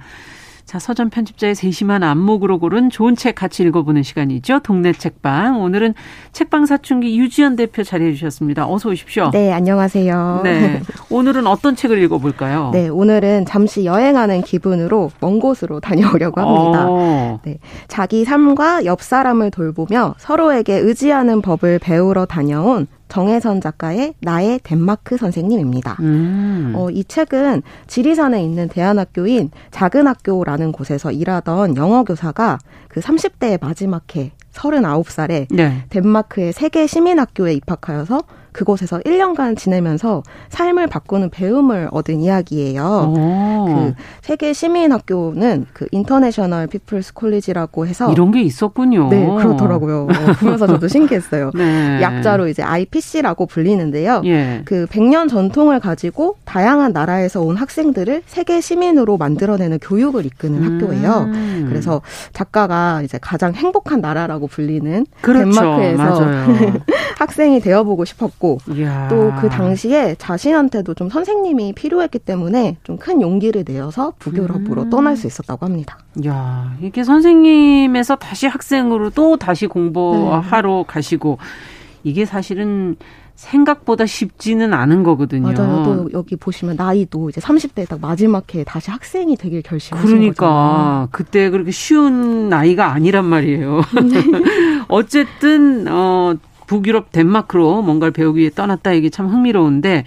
[0.66, 4.60] 자, 서점 편집자의 세심한 안목으로 고른 좋은 책 같이 읽어보는 시간이죠.
[4.60, 5.62] 동네 책방.
[5.62, 5.94] 오늘은
[6.32, 8.68] 책방 사춘기 유지연 대표 자리해 주셨습니다.
[8.68, 9.30] 어서 오십시오.
[9.30, 10.40] 네, 안녕하세요.
[10.44, 10.82] 네.
[11.08, 12.68] 오늘은 어떤 책을 읽어볼까요?
[12.74, 16.90] 네, 오늘은 잠시 여행하는 기분으로 먼 곳으로 다녀오려고 합니다.
[16.90, 17.40] 오.
[17.42, 17.58] 네.
[17.88, 25.98] 자기 삶과 옆 사람을 돌보며 서로에게 의지하는 법을 배우러 다녀온 정혜선 작가의 나의 덴마크 선생님입니다.
[26.00, 26.72] 음.
[26.74, 32.58] 어, 이 책은 지리산에 있는 대안학교인 작은 학교라는 곳에서 일하던 영어 교사가
[32.88, 35.84] 그 30대의 마지막 해 39살에 네.
[35.90, 38.24] 덴마크의 세계 시민학교에 입학하여서
[38.54, 42.82] 그곳에서 1년간 지내면서 삶을 바꾸는 배움을 얻은 이야기예요.
[42.84, 43.64] 오.
[43.66, 49.08] 그 세계 시민 학교는 그 International People's College라고 해서 이런 게 있었군요.
[49.08, 50.04] 네, 그렇더라고요.
[50.04, 51.50] 어, 보면서 저도 신기했어요.
[51.54, 52.00] 네.
[52.00, 54.22] 약자로 이제 IPC라고 불리는데요.
[54.24, 54.62] 예.
[54.64, 60.80] 그 100년 전통을 가지고 다양한 나라에서 온 학생들을 세계 시민으로 만들어내는 교육을 이끄는 음.
[60.80, 61.28] 학교예요.
[61.68, 62.02] 그래서
[62.32, 65.60] 작가가 이제 가장 행복한 나라라고 불리는 그렇죠.
[65.60, 66.24] 덴마크에서
[67.18, 68.58] 학생이 되어보고 싶었고 있고
[69.08, 74.90] 또 그 당시에 자신한테도 좀 선생님이 필요했기 때문에 좀 큰 용기를 내어서 북유럽으로 음.
[74.90, 75.98] 떠날 수 있었다고 합니다.
[76.26, 80.84] 야 이게 선생님에서 다시 학생으로 또 다시 공부하러 네.
[80.86, 81.38] 가시고
[82.02, 82.96] 이게 사실은
[83.34, 85.52] 생각보다 쉽지는 않은 거거든요.
[85.52, 85.82] 맞아요.
[85.82, 91.08] 또 여기 보시면 나이도 이제 30대 딱 마지막 해 다시 학생이 되길 결심하신 그러니까 거잖아요.
[91.10, 93.82] 그때 그렇게 쉬운 나이가 아니란 말이에요.
[94.88, 96.34] 어쨌든 어
[96.74, 100.04] 북유럽 덴마크로 뭔가를 배우기 위해 떠났다 이게 참 흥미로운데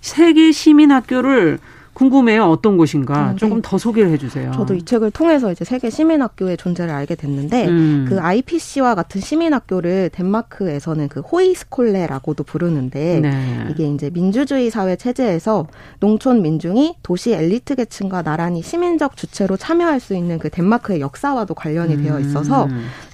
[0.00, 1.58] 세계 시민 학교를
[1.94, 2.44] 궁금해요.
[2.46, 3.30] 어떤 곳인가?
[3.30, 4.50] 음, 조금 더 소개를 해주세요.
[4.52, 8.06] 저도 이 책을 통해서 이제 세계 시민학교의 존재를 알게 됐는데 음.
[8.08, 13.68] 그 IPC와 같은 시민학교를 덴마크에서는 그 호이스콜레라고도 부르는데 네.
[13.70, 15.68] 이게 이제 민주주의 사회 체제에서
[16.00, 21.94] 농촌 민중이 도시 엘리트 계층과 나란히 시민적 주체로 참여할 수 있는 그 덴마크의 역사와도 관련이
[21.94, 22.02] 음.
[22.02, 22.68] 되어 있어서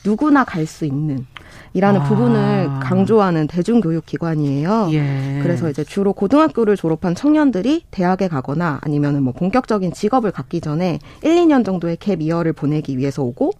[0.06, 1.26] 누구나 갈 수 있는
[1.72, 2.04] 이라는 아.
[2.04, 4.88] 부분을 강조하는 대중교육 기관이에요.
[4.92, 5.40] 예.
[5.42, 11.36] 그래서 이제 주로 고등학교를 졸업한 청년들이 대학에 가거나 아니면은 뭐 본격적인 직업을 갖기 전에 1,
[11.36, 13.52] 2년 정도의 갭 이어를 보내기 위해서 오고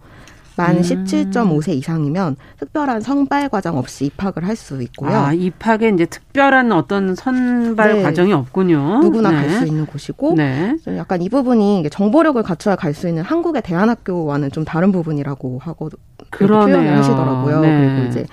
[0.57, 0.81] 만 음.
[0.81, 5.09] 17.5세 이상이면 특별한 선발 과정 없이 입학을 할 수 있고요.
[5.09, 8.03] 아, 입학에 이제 특별한 어떤 선발 네.
[8.03, 8.99] 과정이 없군요.
[9.01, 9.37] 누구나 네.
[9.37, 10.75] 갈수 있는 곳이고 네.
[10.97, 15.89] 약간 이 부분이 정보력을 갖춰야 갈 수 있는 한국의 대안학교와는 좀 다른 부분이라고 하고
[16.31, 17.61] 표현을 하시더라고요.
[17.61, 17.89] 네.
[17.95, 18.25] 그리고 이제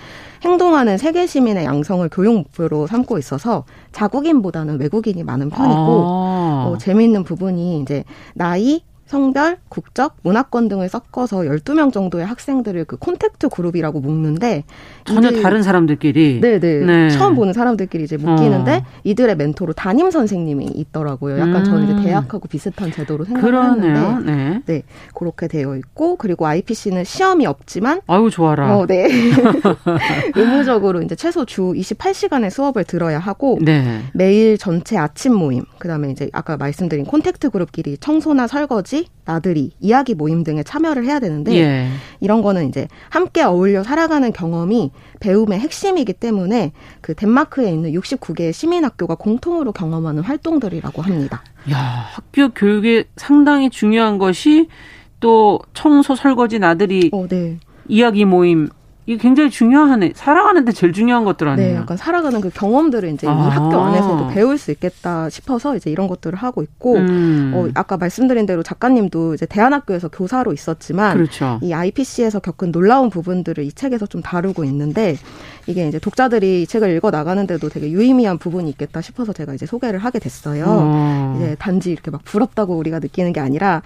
[0.43, 6.65] 행동하는 세계 시민의 양성을 교육 목표로 삼고 있어서 자국인보다는 외국인이 많은 편이고 아.
[6.69, 13.49] 어, 재미있는 부분이 이제 나이, 성별, 국적, 문화권 등을 섞어서 12명 정도의 학생들을 그 콘택트
[13.49, 14.65] 그룹이라고 묶는데
[15.05, 17.09] 전혀 다른 사람들끼리 네네 네.
[17.09, 19.01] 처음 보는 사람들끼리 이제 묶이는데 어.
[19.05, 21.39] 이들의 멘토로 담임 선생님이 있더라고요.
[21.39, 21.65] 약간 음.
[21.65, 22.03] 저는 이제 음.
[22.05, 24.63] 대학하고 비슷한 제도로 생각하는데 네.
[24.67, 24.83] 네
[25.15, 28.77] 그렇게 되어 있고 그리고 IPC는 시험이 없지만 아유 좋아라.
[28.77, 29.09] 어, 네
[30.37, 34.03] 의무적으로 이제 최소 주 28시간의 수업을 들어야 하고 네.
[34.13, 40.15] 매일 전체 아침 모임 그다음에 이제 아까 말씀드린 콘택트 그룹끼리 청소나 설거지 아버지, 나들이, 이야기
[40.15, 41.89] 모임 등에 참여를 해야 되는데 예.
[42.21, 44.91] 이런 거는 이제 함께 어울려 살아가는 경험이
[45.21, 51.43] 배움의 핵심이기 때문에 그 덴마크에 있는 69개의 시민학교가 공통으로 경험하는 활동들이라고 합니다.
[51.71, 54.69] 야, 학교 교육에 상당히 중요한 것이
[55.21, 57.59] 또 청소, 설거지, 나들이, 어, 네.
[57.89, 58.69] 이야기 모임
[59.09, 60.13] 이게 굉장히 중요하네.
[60.15, 61.71] 살아가는데 제일 중요한 것들 아니에요?
[61.71, 63.33] 네, 약간 살아가는 그 경험들을 이제 아.
[63.33, 67.53] 이 학교 안에서도 배울 수 있겠다 싶어서 이제 이런 것들을 하고 있고, 음.
[67.55, 71.59] 어, 아까 말씀드린 대로 작가님도 이제 대안학교에서 교사로 있었지만, 그렇죠.
[71.63, 75.17] 이 IPC에서 겪은 놀라운 부분들을 이 책에서 좀 다루고 있는데,
[75.69, 79.99] 이게 이제 독자들이 이 책을 읽어 나가는데도 되게 유의미한 부분이 있겠다 싶어서 제가 이제 소개를
[79.99, 80.65] 하게 됐어요.
[80.67, 81.35] 어.
[81.37, 83.83] 이제 단지 이렇게 막 부럽다고 우리가 느끼는 게 아니라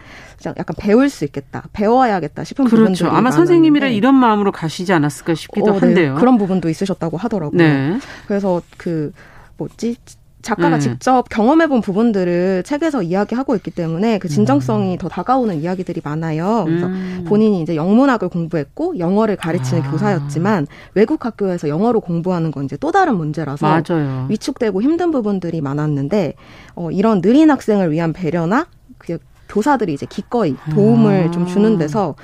[0.47, 2.85] 약간 배울 수 있겠다, 배워야겠다 싶은 그렇죠.
[2.85, 3.33] 부분들이 아마.
[3.33, 5.79] 선생님이라 이런 마음으로 가시지 않았을까 싶기도 어, 네.
[5.81, 6.15] 한데요.
[6.15, 7.59] 그런 부분도 있으셨다고 하더라고요.
[7.59, 7.99] 네.
[8.29, 9.11] 그래서 그
[9.57, 9.97] 뭐지
[10.43, 10.81] 작가가 네.
[10.81, 14.99] 직접 경험해본 부분들을 책에서 이야기하고 있기 때문에 그 진정성이 음.
[14.99, 16.65] 더 다가오는 이야기들이 많아요.
[16.67, 17.25] 그래서 음.
[17.27, 19.91] 본인이 이제 영문학을 공부했고 영어를 가르치는 아.
[19.91, 24.27] 교사였지만 외국 학교에서 영어로 공부하는 건 이제 또 다른 문제라서 맞아요.
[24.29, 26.35] 위축되고 힘든 부분들이 많았는데
[26.75, 28.67] 어, 이런 느린 학생을 위한 배려나
[28.99, 29.19] 그
[29.49, 31.31] 교사들이 이제 기꺼이 도움을 아.
[31.31, 32.15] 좀 주는 데서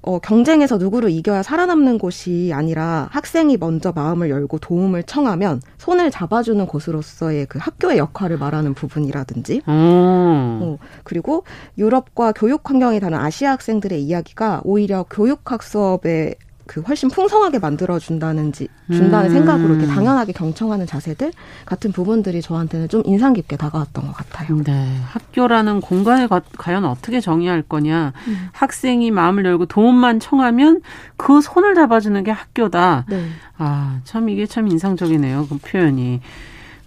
[0.00, 6.64] 어, 경쟁에서 누구를 이겨야 살아남는 곳이 아니라 학생이 먼저 마음을 열고 도움을 청하면 손을 잡아주는
[6.66, 10.60] 곳으로서의 그 학교의 역할을 말하는 부분이라든지, 음.
[10.62, 11.44] 어, 그리고
[11.76, 16.34] 유럽과 교육 환경이 다른 아시아 학생들의 이야기가 오히려 교육학 수업에
[16.68, 19.32] 그 훨씬 풍성하게 만들어 준다는지 준다는 음.
[19.32, 21.32] 생각으로 이렇게 당연하게 경청하는 자세들
[21.64, 24.62] 같은 부분들이 저한테는 좀 인상 깊게 다가왔던 것 같아요.
[24.62, 24.98] 네.
[25.06, 28.12] 학교라는 공간을 과연 어떻게 정의할 거냐.
[28.28, 28.48] 음.
[28.52, 30.82] 학생이 마음을 열고 도움만 청하면
[31.16, 33.06] 그 손을 잡아주는 게 학교다.
[33.08, 33.24] 네.
[33.56, 35.46] 아, 참 이게 참 인상적이네요.
[35.48, 36.20] 그 표현이.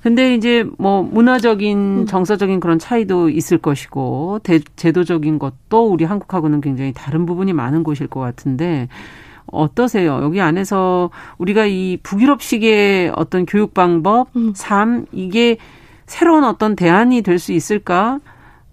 [0.03, 2.05] 근데 이제 뭐 문화적인 음.
[2.05, 8.05] 정서적인 그런 차이도 있을 것이고 대, 제도적인 것도 우리 한국하고는 굉장히 다른 부분이 많은 곳일
[8.07, 8.87] 것 같은데
[9.51, 10.19] 어떠세요?
[10.23, 14.53] 여기 안에서 우리가 이 북유럽식의 어떤 교육 방법, 음.
[14.55, 15.57] 삶 이게
[16.05, 18.19] 새로운 어떤 대안이 될 수 있을까?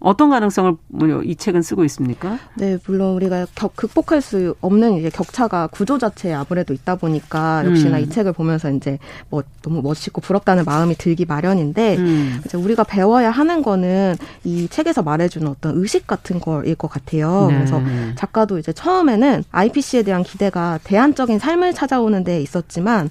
[0.01, 2.38] 어떤 가능성을 뭐이 책은 쓰고 있습니까?
[2.55, 7.99] 네, 물론 우리가 격, 극복할 수 없는 이제 격차가 구조 자체에 아무래도 있다 보니까 역시나
[7.99, 8.03] 음.
[8.03, 12.40] 이 책을 보면서 이제 뭐 너무 멋있고 부럽다는 마음이 들기 마련인데 음.
[12.44, 17.49] 이제 우리가 배워야 하는 거는 이 책에서 말해주는 어떤 의식 같은 거일 것 같아요.
[17.49, 17.57] 네.
[17.57, 17.82] 그래서
[18.14, 23.11] 작가도 이제 처음에는 IPC에 대한 기대가 대안적인 삶을 찾아오는 데 있었지만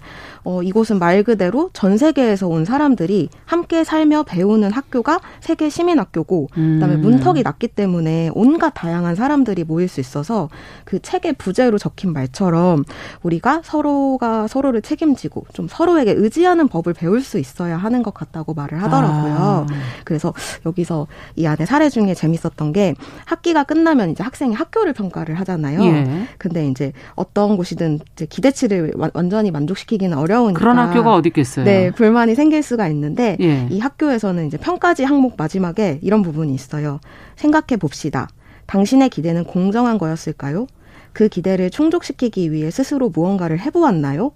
[0.49, 6.75] 어, 이곳은 말 그대로 전 세계에서 온 사람들이 함께 살며 배우는 학교가 세계 시민학교고 음.
[6.75, 7.01] 그다음에 음.
[7.01, 10.47] 문턱이 낮기 때문에 온갖 다양한 사람들이 모일 수 있어서
[10.85, 12.85] 그 책의 부제로 적힌 말처럼
[13.23, 18.81] 우리가 서로가 서로를 책임지고 좀 서로에게 의지하는 법을 배울 수 있어야 하는 것 같다고 말을
[18.81, 19.35] 하더라고요.
[19.37, 19.65] 아.
[20.05, 20.33] 그래서
[20.65, 22.95] 여기서 이 안에 사례 중에 재밌었던 게
[23.25, 25.83] 학기가 끝나면 이제 학생이 학교를 평가를 하잖아요.
[25.83, 26.27] 예.
[26.37, 31.65] 근데 이제 어떤 곳이든 이제 기대치를 완전히 만족시키기는 어려 우니까 그런 학교가 어디 있겠어요.
[31.65, 33.67] 네, 불만이 생길 수가 있는데 예.
[33.69, 36.57] 이 학교에서는 이제 평가지 항목 마지막에 이런 부분이.
[36.57, 36.99] 있어요.
[37.35, 38.27] 생각해 봅시다.
[38.65, 40.67] 당신의 기대는 공정한 거였을까요?
[41.13, 44.31] 그 기대를 충족시키기 위해 스스로 무언가를 해보았나요?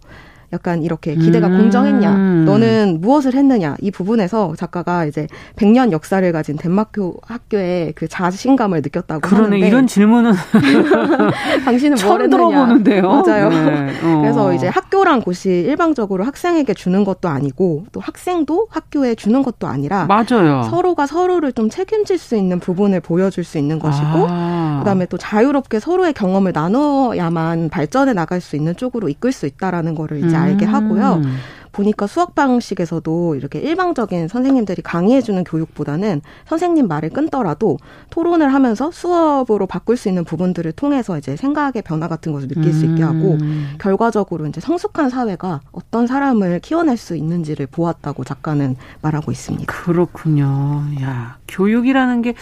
[0.54, 1.58] 약간 이렇게 기대가 음.
[1.58, 8.82] 공정했냐, 너는 무엇을 했느냐 이 부분에서 작가가 이제 100년 역사를 가진 덴마크 학교의 그 자신감을
[8.84, 10.34] 느꼈다고 그러네, 하는데 이런 질문은
[11.66, 13.02] 당신은 뭘 했느냐 들어보는데요.
[13.02, 13.49] 맞아요.
[13.49, 13.93] 네.
[14.04, 14.22] 어.
[14.22, 20.06] 그래서 이제 학교란 곳이 일방적으로 학생에게 주는 것도 아니고 또 학생도 학교에 주는 것도 아니라
[20.06, 20.64] 맞아요.
[20.64, 24.78] 서로가 서로를 좀 책임질 수 있는 부분을 보여줄 수 있는 것이고 아.
[24.80, 30.18] 그다음에 또 자유롭게 서로의 경험을 나눠야만 발전해 나갈 수 있는 쪽으로 이끌 수 있다라는 거를
[30.20, 30.41] 이제 음.
[30.42, 31.22] 알게 하고요.
[31.24, 31.38] 음.
[31.72, 37.78] 보니까 수학 방식에서도 이렇게 일방적인 선생님들이 강의해주는 교육보다는 선생님 말을 끊더라도
[38.10, 42.86] 토론을 하면서 수업으로 바꿀 수 있는 부분들을 통해서 이제 생각의 변화 같은 것을 느낄 수
[42.86, 43.76] 있게 하고 음.
[43.80, 49.72] 결과적으로 이제 성숙한 사회가 어떤 사람을 키워낼 수 있는지를 보았다고 작가는 말하고 있습니다.
[49.72, 50.84] 그렇군요.
[51.02, 52.34] 야, 교육이라는 게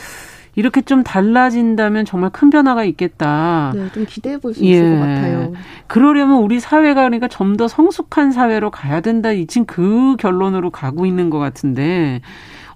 [0.60, 3.72] 이렇게 좀 달라진다면 정말 큰 변화가 있겠다.
[3.74, 4.72] 네, 좀 기대해 볼수 예.
[4.72, 5.53] 있을 것 같아요.
[5.88, 9.30] 그러려면 우리 사회가 그러니까 좀 더 성숙한 사회로 가야 된다.
[9.47, 12.22] 지금 그 결론으로 가고 있는 것 같은데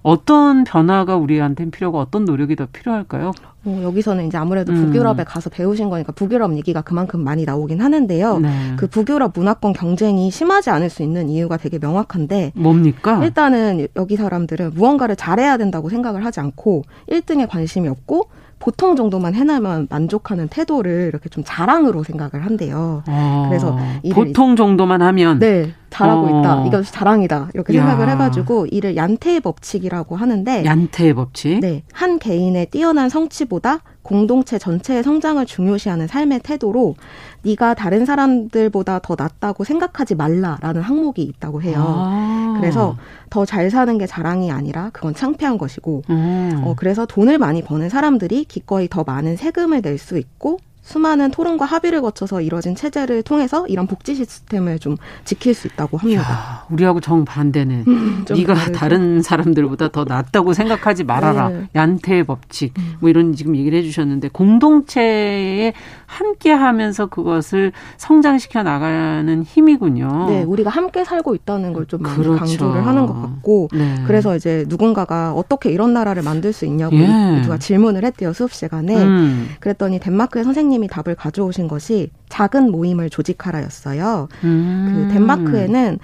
[0.04, 3.32] 어떤 변화가 우리한테는 필요하고 어떤 노력이 더 필요할까요?
[3.64, 4.84] 어, 여기서는 이제 아무래도 음.
[4.84, 8.38] 북유럽에 가서 배우신 거니까 북유럽 얘기가 그만큼 많이 나오긴 하는데요.
[8.38, 8.50] 네.
[8.76, 13.24] 그 북유럽 문화권 경쟁이 심하지 않을 수 있는 이유가 되게 명확한데 뭡니까?
[13.24, 18.28] 일단은 여기 사람들은 무언가를 잘해야 된다고 생각을 하지 않고 1등에 관심이 없고
[18.58, 23.02] 보통 정도만 해나면 만족하는 태도를 이렇게 좀 자랑으로 생각을 한대요.
[23.06, 23.78] 아, 그래서
[24.12, 26.40] 보통 정도만 하면 네 잘하고 어.
[26.40, 26.66] 있다.
[26.66, 27.50] 이것이 자랑이다.
[27.54, 27.86] 이렇게 야.
[27.86, 31.60] 생각을 해가지고 이를 얀테의 법칙이라고 하는데 얀테의 법칙.
[31.60, 36.94] 네, 한 개인의 뛰어난 성취보다 공동체 전체의 성장을 중요시하는 삶의 태도로
[37.42, 41.76] 네가 다른 사람들보다 더 낫다고 생각하지 말라라는 항목이 있다고 해요.
[41.78, 42.56] 아.
[42.60, 42.96] 그래서
[43.30, 46.62] 더 잘 사는 게 자랑이 아니라 그건 창피한 것이고, 음.
[46.64, 51.64] 어, 그래서 돈을 많이 버는 사람들이 기꺼이 더 많은 세금을 낼 수 있고 수많은 토론과
[51.64, 56.22] 합의를 거쳐서 이뤄진 체제를 통해서 이런 복지 시스템을 좀 지킬 수 있다고 합니다.
[56.22, 57.84] 야, 우리하고 정 반대네.
[57.88, 58.72] 음, 네가 다르죠.
[58.72, 61.48] 다른 사람들보다 더 낫다고 생각하지 말아라.
[61.48, 61.68] 네.
[61.74, 62.74] 얀테의 법칙.
[62.78, 62.96] 음.
[63.00, 65.72] 뭐 이런 지금 얘기를 해 주셨는데 공동체에
[66.04, 70.26] 함께 하면서 그것을 성장시켜 나가는 힘이군요.
[70.28, 72.36] 네, 우리가 함께 살고 있다는 걸좀 그렇죠.
[72.36, 74.02] 강조를 하는 것 같고, 네.
[74.06, 77.40] 그래서 이제 누군가가 어떻게 이런 나라를 만들 수 있냐고 예.
[77.42, 79.02] 누가 질문을 했대요 수업 시간에.
[79.02, 79.48] 음.
[79.60, 84.28] 그랬더니 덴마크의 선생님 선생님이 답을 가져오신 것이 작은 모임을 조직하라였어요.
[84.44, 85.06] 음.
[85.08, 85.98] 그 덴마크에는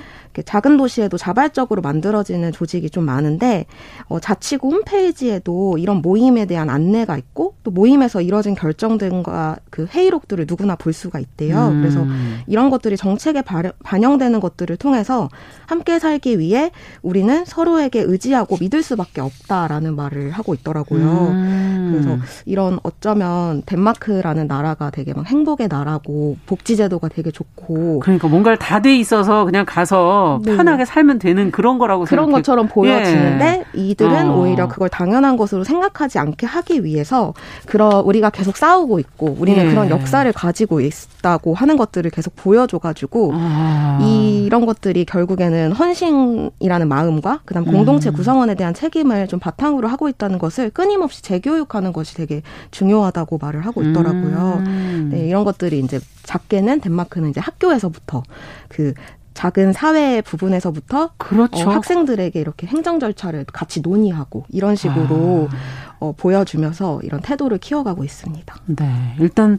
[0.44, 3.66] 작은 도시에도 자발적으로 만들어지는 조직이 좀 많은데
[4.08, 10.46] 어, 자치구 홈페이지에도 이런 모임에 대한 안내가 있고 또 모임에서 이뤄진 결정 등과 그 회의록들을
[10.48, 11.68] 누구나 볼 수가 있대요.
[11.68, 11.80] 음.
[11.80, 12.04] 그래서
[12.46, 13.42] 이런 것들이 정책에
[13.84, 15.28] 반영되는 것들을 통해서
[15.66, 16.72] 함께 살기 위해
[17.02, 21.28] 우리는 서로에게 의지하고 믿을 수밖에 없다라는 말을 하고 있더라고요.
[21.30, 21.90] 음.
[21.92, 28.80] 그래서 이런 어쩌면 덴마크라는 나라가 되게 막 행복의 나라고 복지제도가 되게 좋고 그러니까 뭔가를 다
[28.80, 30.56] 돼 있어서 그냥 가서 네.
[30.56, 32.40] 편하게 살면 되는 그런 거라고 그런 생각해.
[32.42, 33.80] 것처럼 보여지는데 예.
[33.80, 34.36] 이들은 어.
[34.36, 37.34] 오히려 그걸 당연한 것으로 생각하지 않게 하기 위해서
[37.66, 39.68] 그런 우리가 계속 싸우고 있고 우리는 예.
[39.70, 43.98] 그런 역사를 가지고 있다고 하는 것들을 계속 보여줘가지고 아.
[44.02, 48.14] 이런 것들이 결국에는 헌신이라는 마음과 그다음 공동체 음.
[48.14, 53.82] 구성원에 대한 책임을 좀 바탕으로 하고 있다는 것을 끊임없이 재교육하는 것이 되게 중요하다고 말을 하고
[53.82, 54.62] 있더라고요.
[54.66, 55.10] 음.
[55.12, 58.22] 네, 이런 것들이 이제 작게는 덴마크는 이제 학교에서부터
[58.68, 58.94] 그
[59.40, 61.66] 작은 사회 부분에서부터 그렇죠.
[61.66, 65.94] 어, 학생들에게 이렇게 행정 절차를 같이 논의하고 이런 식으로 아.
[65.98, 68.54] 어, 보여주면서 이런 태도를 키워가고 있습니다.
[68.66, 69.58] 네, 일단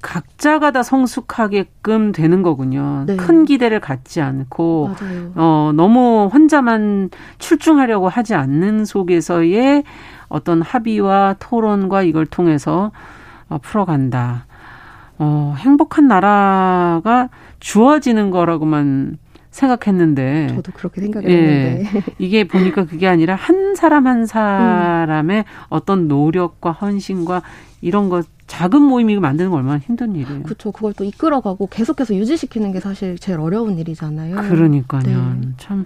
[0.00, 3.04] 각자가 다 성숙하게끔 되는 거군요.
[3.06, 3.16] 네.
[3.16, 5.32] 큰 기대를 갖지 않고 맞아요.
[5.34, 9.84] 어 너무 혼자만 출중하려고 하지 않는 속에서의
[10.28, 12.92] 어떤 합의와 토론과 이걸 통해서
[13.50, 14.46] 어, 풀어간다.
[15.18, 17.28] 어, 행복한 나라가
[17.60, 19.18] 주어지는 거라고만
[19.50, 25.44] 생각했는데 저도 그렇게 생각했는데 예, 이게 보니까 그게 아니라 한 사람 한 사람의 음.
[25.68, 27.42] 어떤 노력과 헌신과
[27.80, 30.42] 이런 것 작은 모임이 만드는 건 얼마나 힘든 일이에요.
[30.42, 30.72] 그렇죠.
[30.72, 34.36] 그걸 또 이끌어가고 계속해서 유지시키는 게 사실 제일 어려운 일이잖아요.
[34.36, 35.36] 그러니까요.
[35.40, 35.48] 네.
[35.58, 35.84] 참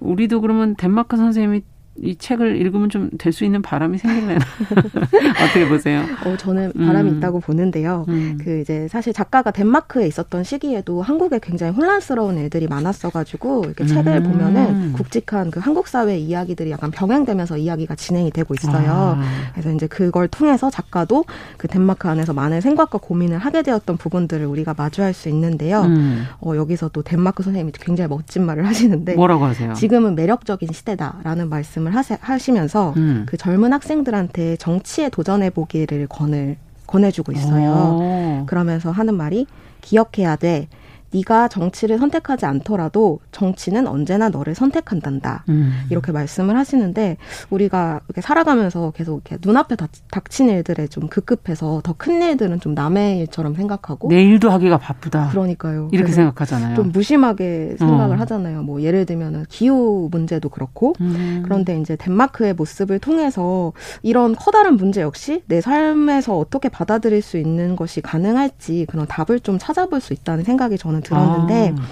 [0.00, 1.62] 우리도 그러면 덴마크 선생님이
[1.96, 4.40] 이 책을 읽으면 좀 될 수 있는 바람이 생길래나
[5.44, 6.04] 어떻게 보세요?
[6.24, 7.16] 어, 저는 바람이 음.
[7.16, 8.04] 있다고 보는데요.
[8.08, 8.38] 음.
[8.40, 14.22] 그 이제 사실 작가가 덴마크에 있었던 시기에도 한국에 굉장히 혼란스러운 일들이 많았어가지고 이렇게 책을 음.
[14.22, 19.16] 보면은 굵직한 그 한국 사회 이야기들이 약간 병행되면서 이야기가 진행이 되고 있어요.
[19.18, 19.22] 아.
[19.52, 21.24] 그래서 이제 그걸 통해서 작가도
[21.56, 25.82] 그 덴마크 안에서 많은 생각과 고민을 하게 되었던 부분들을 우리가 마주할 수 있는데요.
[25.82, 26.24] 음.
[26.40, 29.72] 어, 여기서 또 덴마크 선생님이 굉장히 멋진 말을 하시는데 뭐라고 하세요?
[29.74, 31.83] 지금은 매력적인 시대다라는 말씀.
[31.84, 33.24] 말씀을 하세, 하시면서 음.
[33.26, 36.56] 그 젊은 학생들한테 정치에 도전해 보기를 권을
[36.86, 38.40] 권해주고 있어요.
[38.42, 38.46] 오.
[38.46, 39.46] 그러면서 하는 말이
[39.80, 40.68] 기억해야 돼.
[41.14, 45.44] 네가 정치를 선택하지 않더라도 정치는 언제나 너를 선택한단다.
[45.48, 45.72] 음.
[45.90, 47.16] 이렇게 말씀을 하시는데
[47.50, 49.90] 우리가 이렇게 살아가면서 계속 이렇게 눈앞에 닥,
[50.30, 55.28] 친 일들에 좀 급급해서 더 큰 일들은 좀 남의 일처럼 생각하고 내일도 하기가 바쁘다.
[55.30, 55.88] 그러니까요.
[55.92, 56.74] 이렇게 생각하잖아요.
[56.74, 58.20] 좀 무심하게 생각을 어.
[58.20, 58.62] 하잖아요.
[58.62, 61.42] 뭐 예를 들면은 기후 문제도 그렇고 음.
[61.44, 67.76] 그런데 이제 덴마크의 모습을 통해서 이런 커다란 문제 역시 내 삶에서 어떻게 받아들일 수 있는
[67.76, 71.82] 것이 가능할지 그런 답을 좀 찾아볼 수 있다는 생각이 저는 들었는데 아.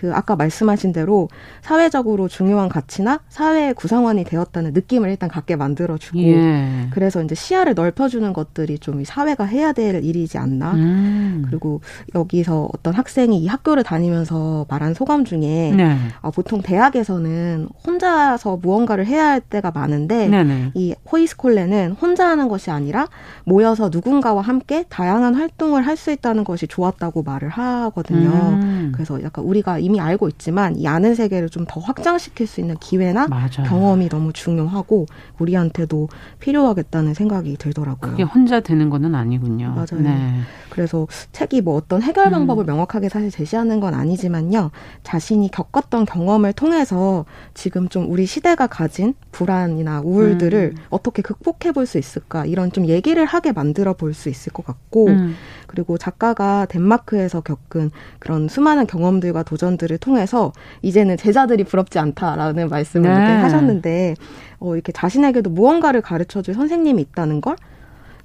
[0.00, 1.28] 그 아까 말씀하신 대로
[1.62, 6.88] 사회적으로 중요한 가치나 사회의 구성원이 되었다는 느낌을 일단 갖게 만들어 주고 예.
[6.90, 10.72] 그래서 이제 시야를 넓혀 주는 것들이 좀 사회가 해야 될 일이지 않나.
[10.72, 11.44] 음.
[11.46, 11.80] 그리고
[12.14, 15.96] 여기서 어떤 학생이 이 학교를 다니면서 말한 소감 중에 네.
[16.22, 20.72] 어, 보통 대학에서는 혼자서 무언가를 해야 할 때가 많은데 네네.
[20.74, 23.06] 이 호이스콜레는 혼자 하는 것이 아니라
[23.44, 28.30] 모여서 누군가와 함께 다양한 활동을 할 수 있다는 것이 좋았다고 말을 하거든요.
[28.30, 28.90] 음.
[28.94, 33.28] 그래서 약간 우리가 이미 알고 있지만 이 아는 세계를 좀 더 확장시킬 수 있는 기회나
[33.28, 33.66] 맞아요.
[33.66, 35.06] 경험이 너무 중요하고
[35.38, 36.08] 우리한테도
[36.40, 38.10] 필요하겠다는 생각이 들더라고요.
[38.10, 39.74] 그게 혼자 되는 거는 아니군요.
[39.74, 40.02] 맞아요.
[40.02, 40.40] 네.
[40.70, 42.32] 그래서 책이 뭐 어떤 해결 음.
[42.32, 42.66] 방법을 음.
[42.66, 44.70] 명확하게 사실 제시하는 건 아니지만요.
[45.02, 47.24] 자신이 겪었던 경험을 통해서
[47.54, 50.82] 지금 좀 우리 시대가 가진 불안이나 우울들을 음.
[50.90, 55.08] 어떻게 극복해 볼 수 있을까 이런 좀 얘기를 하게 만들어 볼 수 있을 것 같고
[55.08, 55.34] 음.
[55.70, 60.52] 그리고 작가가 덴마크에서 겪은 그런 수많은 경험들과 도전들을 통해서
[60.82, 63.36] 이제는 제자들이 부럽지 않다라는 말씀을 네.
[63.36, 64.16] 하셨는데
[64.58, 67.54] 어, 이렇게 자신에게도 무언가를 가르쳐 줄 선생님이 있다는 걸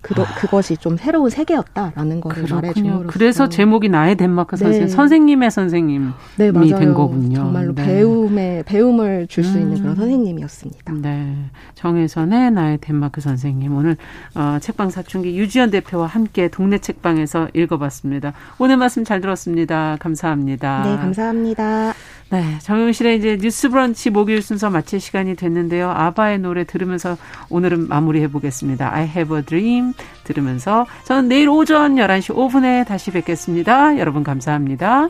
[0.06, 0.26] 그, 아.
[0.36, 4.88] 그것이 좀 새로운 세계였다라는 것을 말해주므로 그래서 제목이 나의 덴마크 선생 네.
[4.88, 7.38] 선생님의 선생님이 네, 된 거군요.
[7.38, 7.84] 정말로 네.
[7.84, 9.64] 배움의 배움을 줄수 음.
[9.64, 10.94] 있는 그런 선생님이었습니다.
[11.02, 11.36] 네,
[11.74, 13.98] 정혜선의 나의 덴마크 선생님 오늘
[14.36, 18.34] 어, 책방 사춘기 유지연 대표와 함께 동네 책방에서 읽어봤습니다.
[18.60, 19.98] 오늘 말씀 잘 들었습니다.
[20.00, 20.84] 감사합니다.
[20.84, 21.94] 네, 감사합니다.
[22.32, 25.92] 네, 정용실의 이제 뉴스브런치 목요일 순서 마칠 시간이 됐는데요.
[25.92, 27.18] 아바의 노래 들으면서
[27.50, 28.94] 오늘은 마무리해 보겠습니다.
[28.94, 34.00] I have a dream 들으면서 저는 내일 오전 11시 5분에 다시 뵙겠습니다.
[34.00, 35.10] 여러분 감사합니다.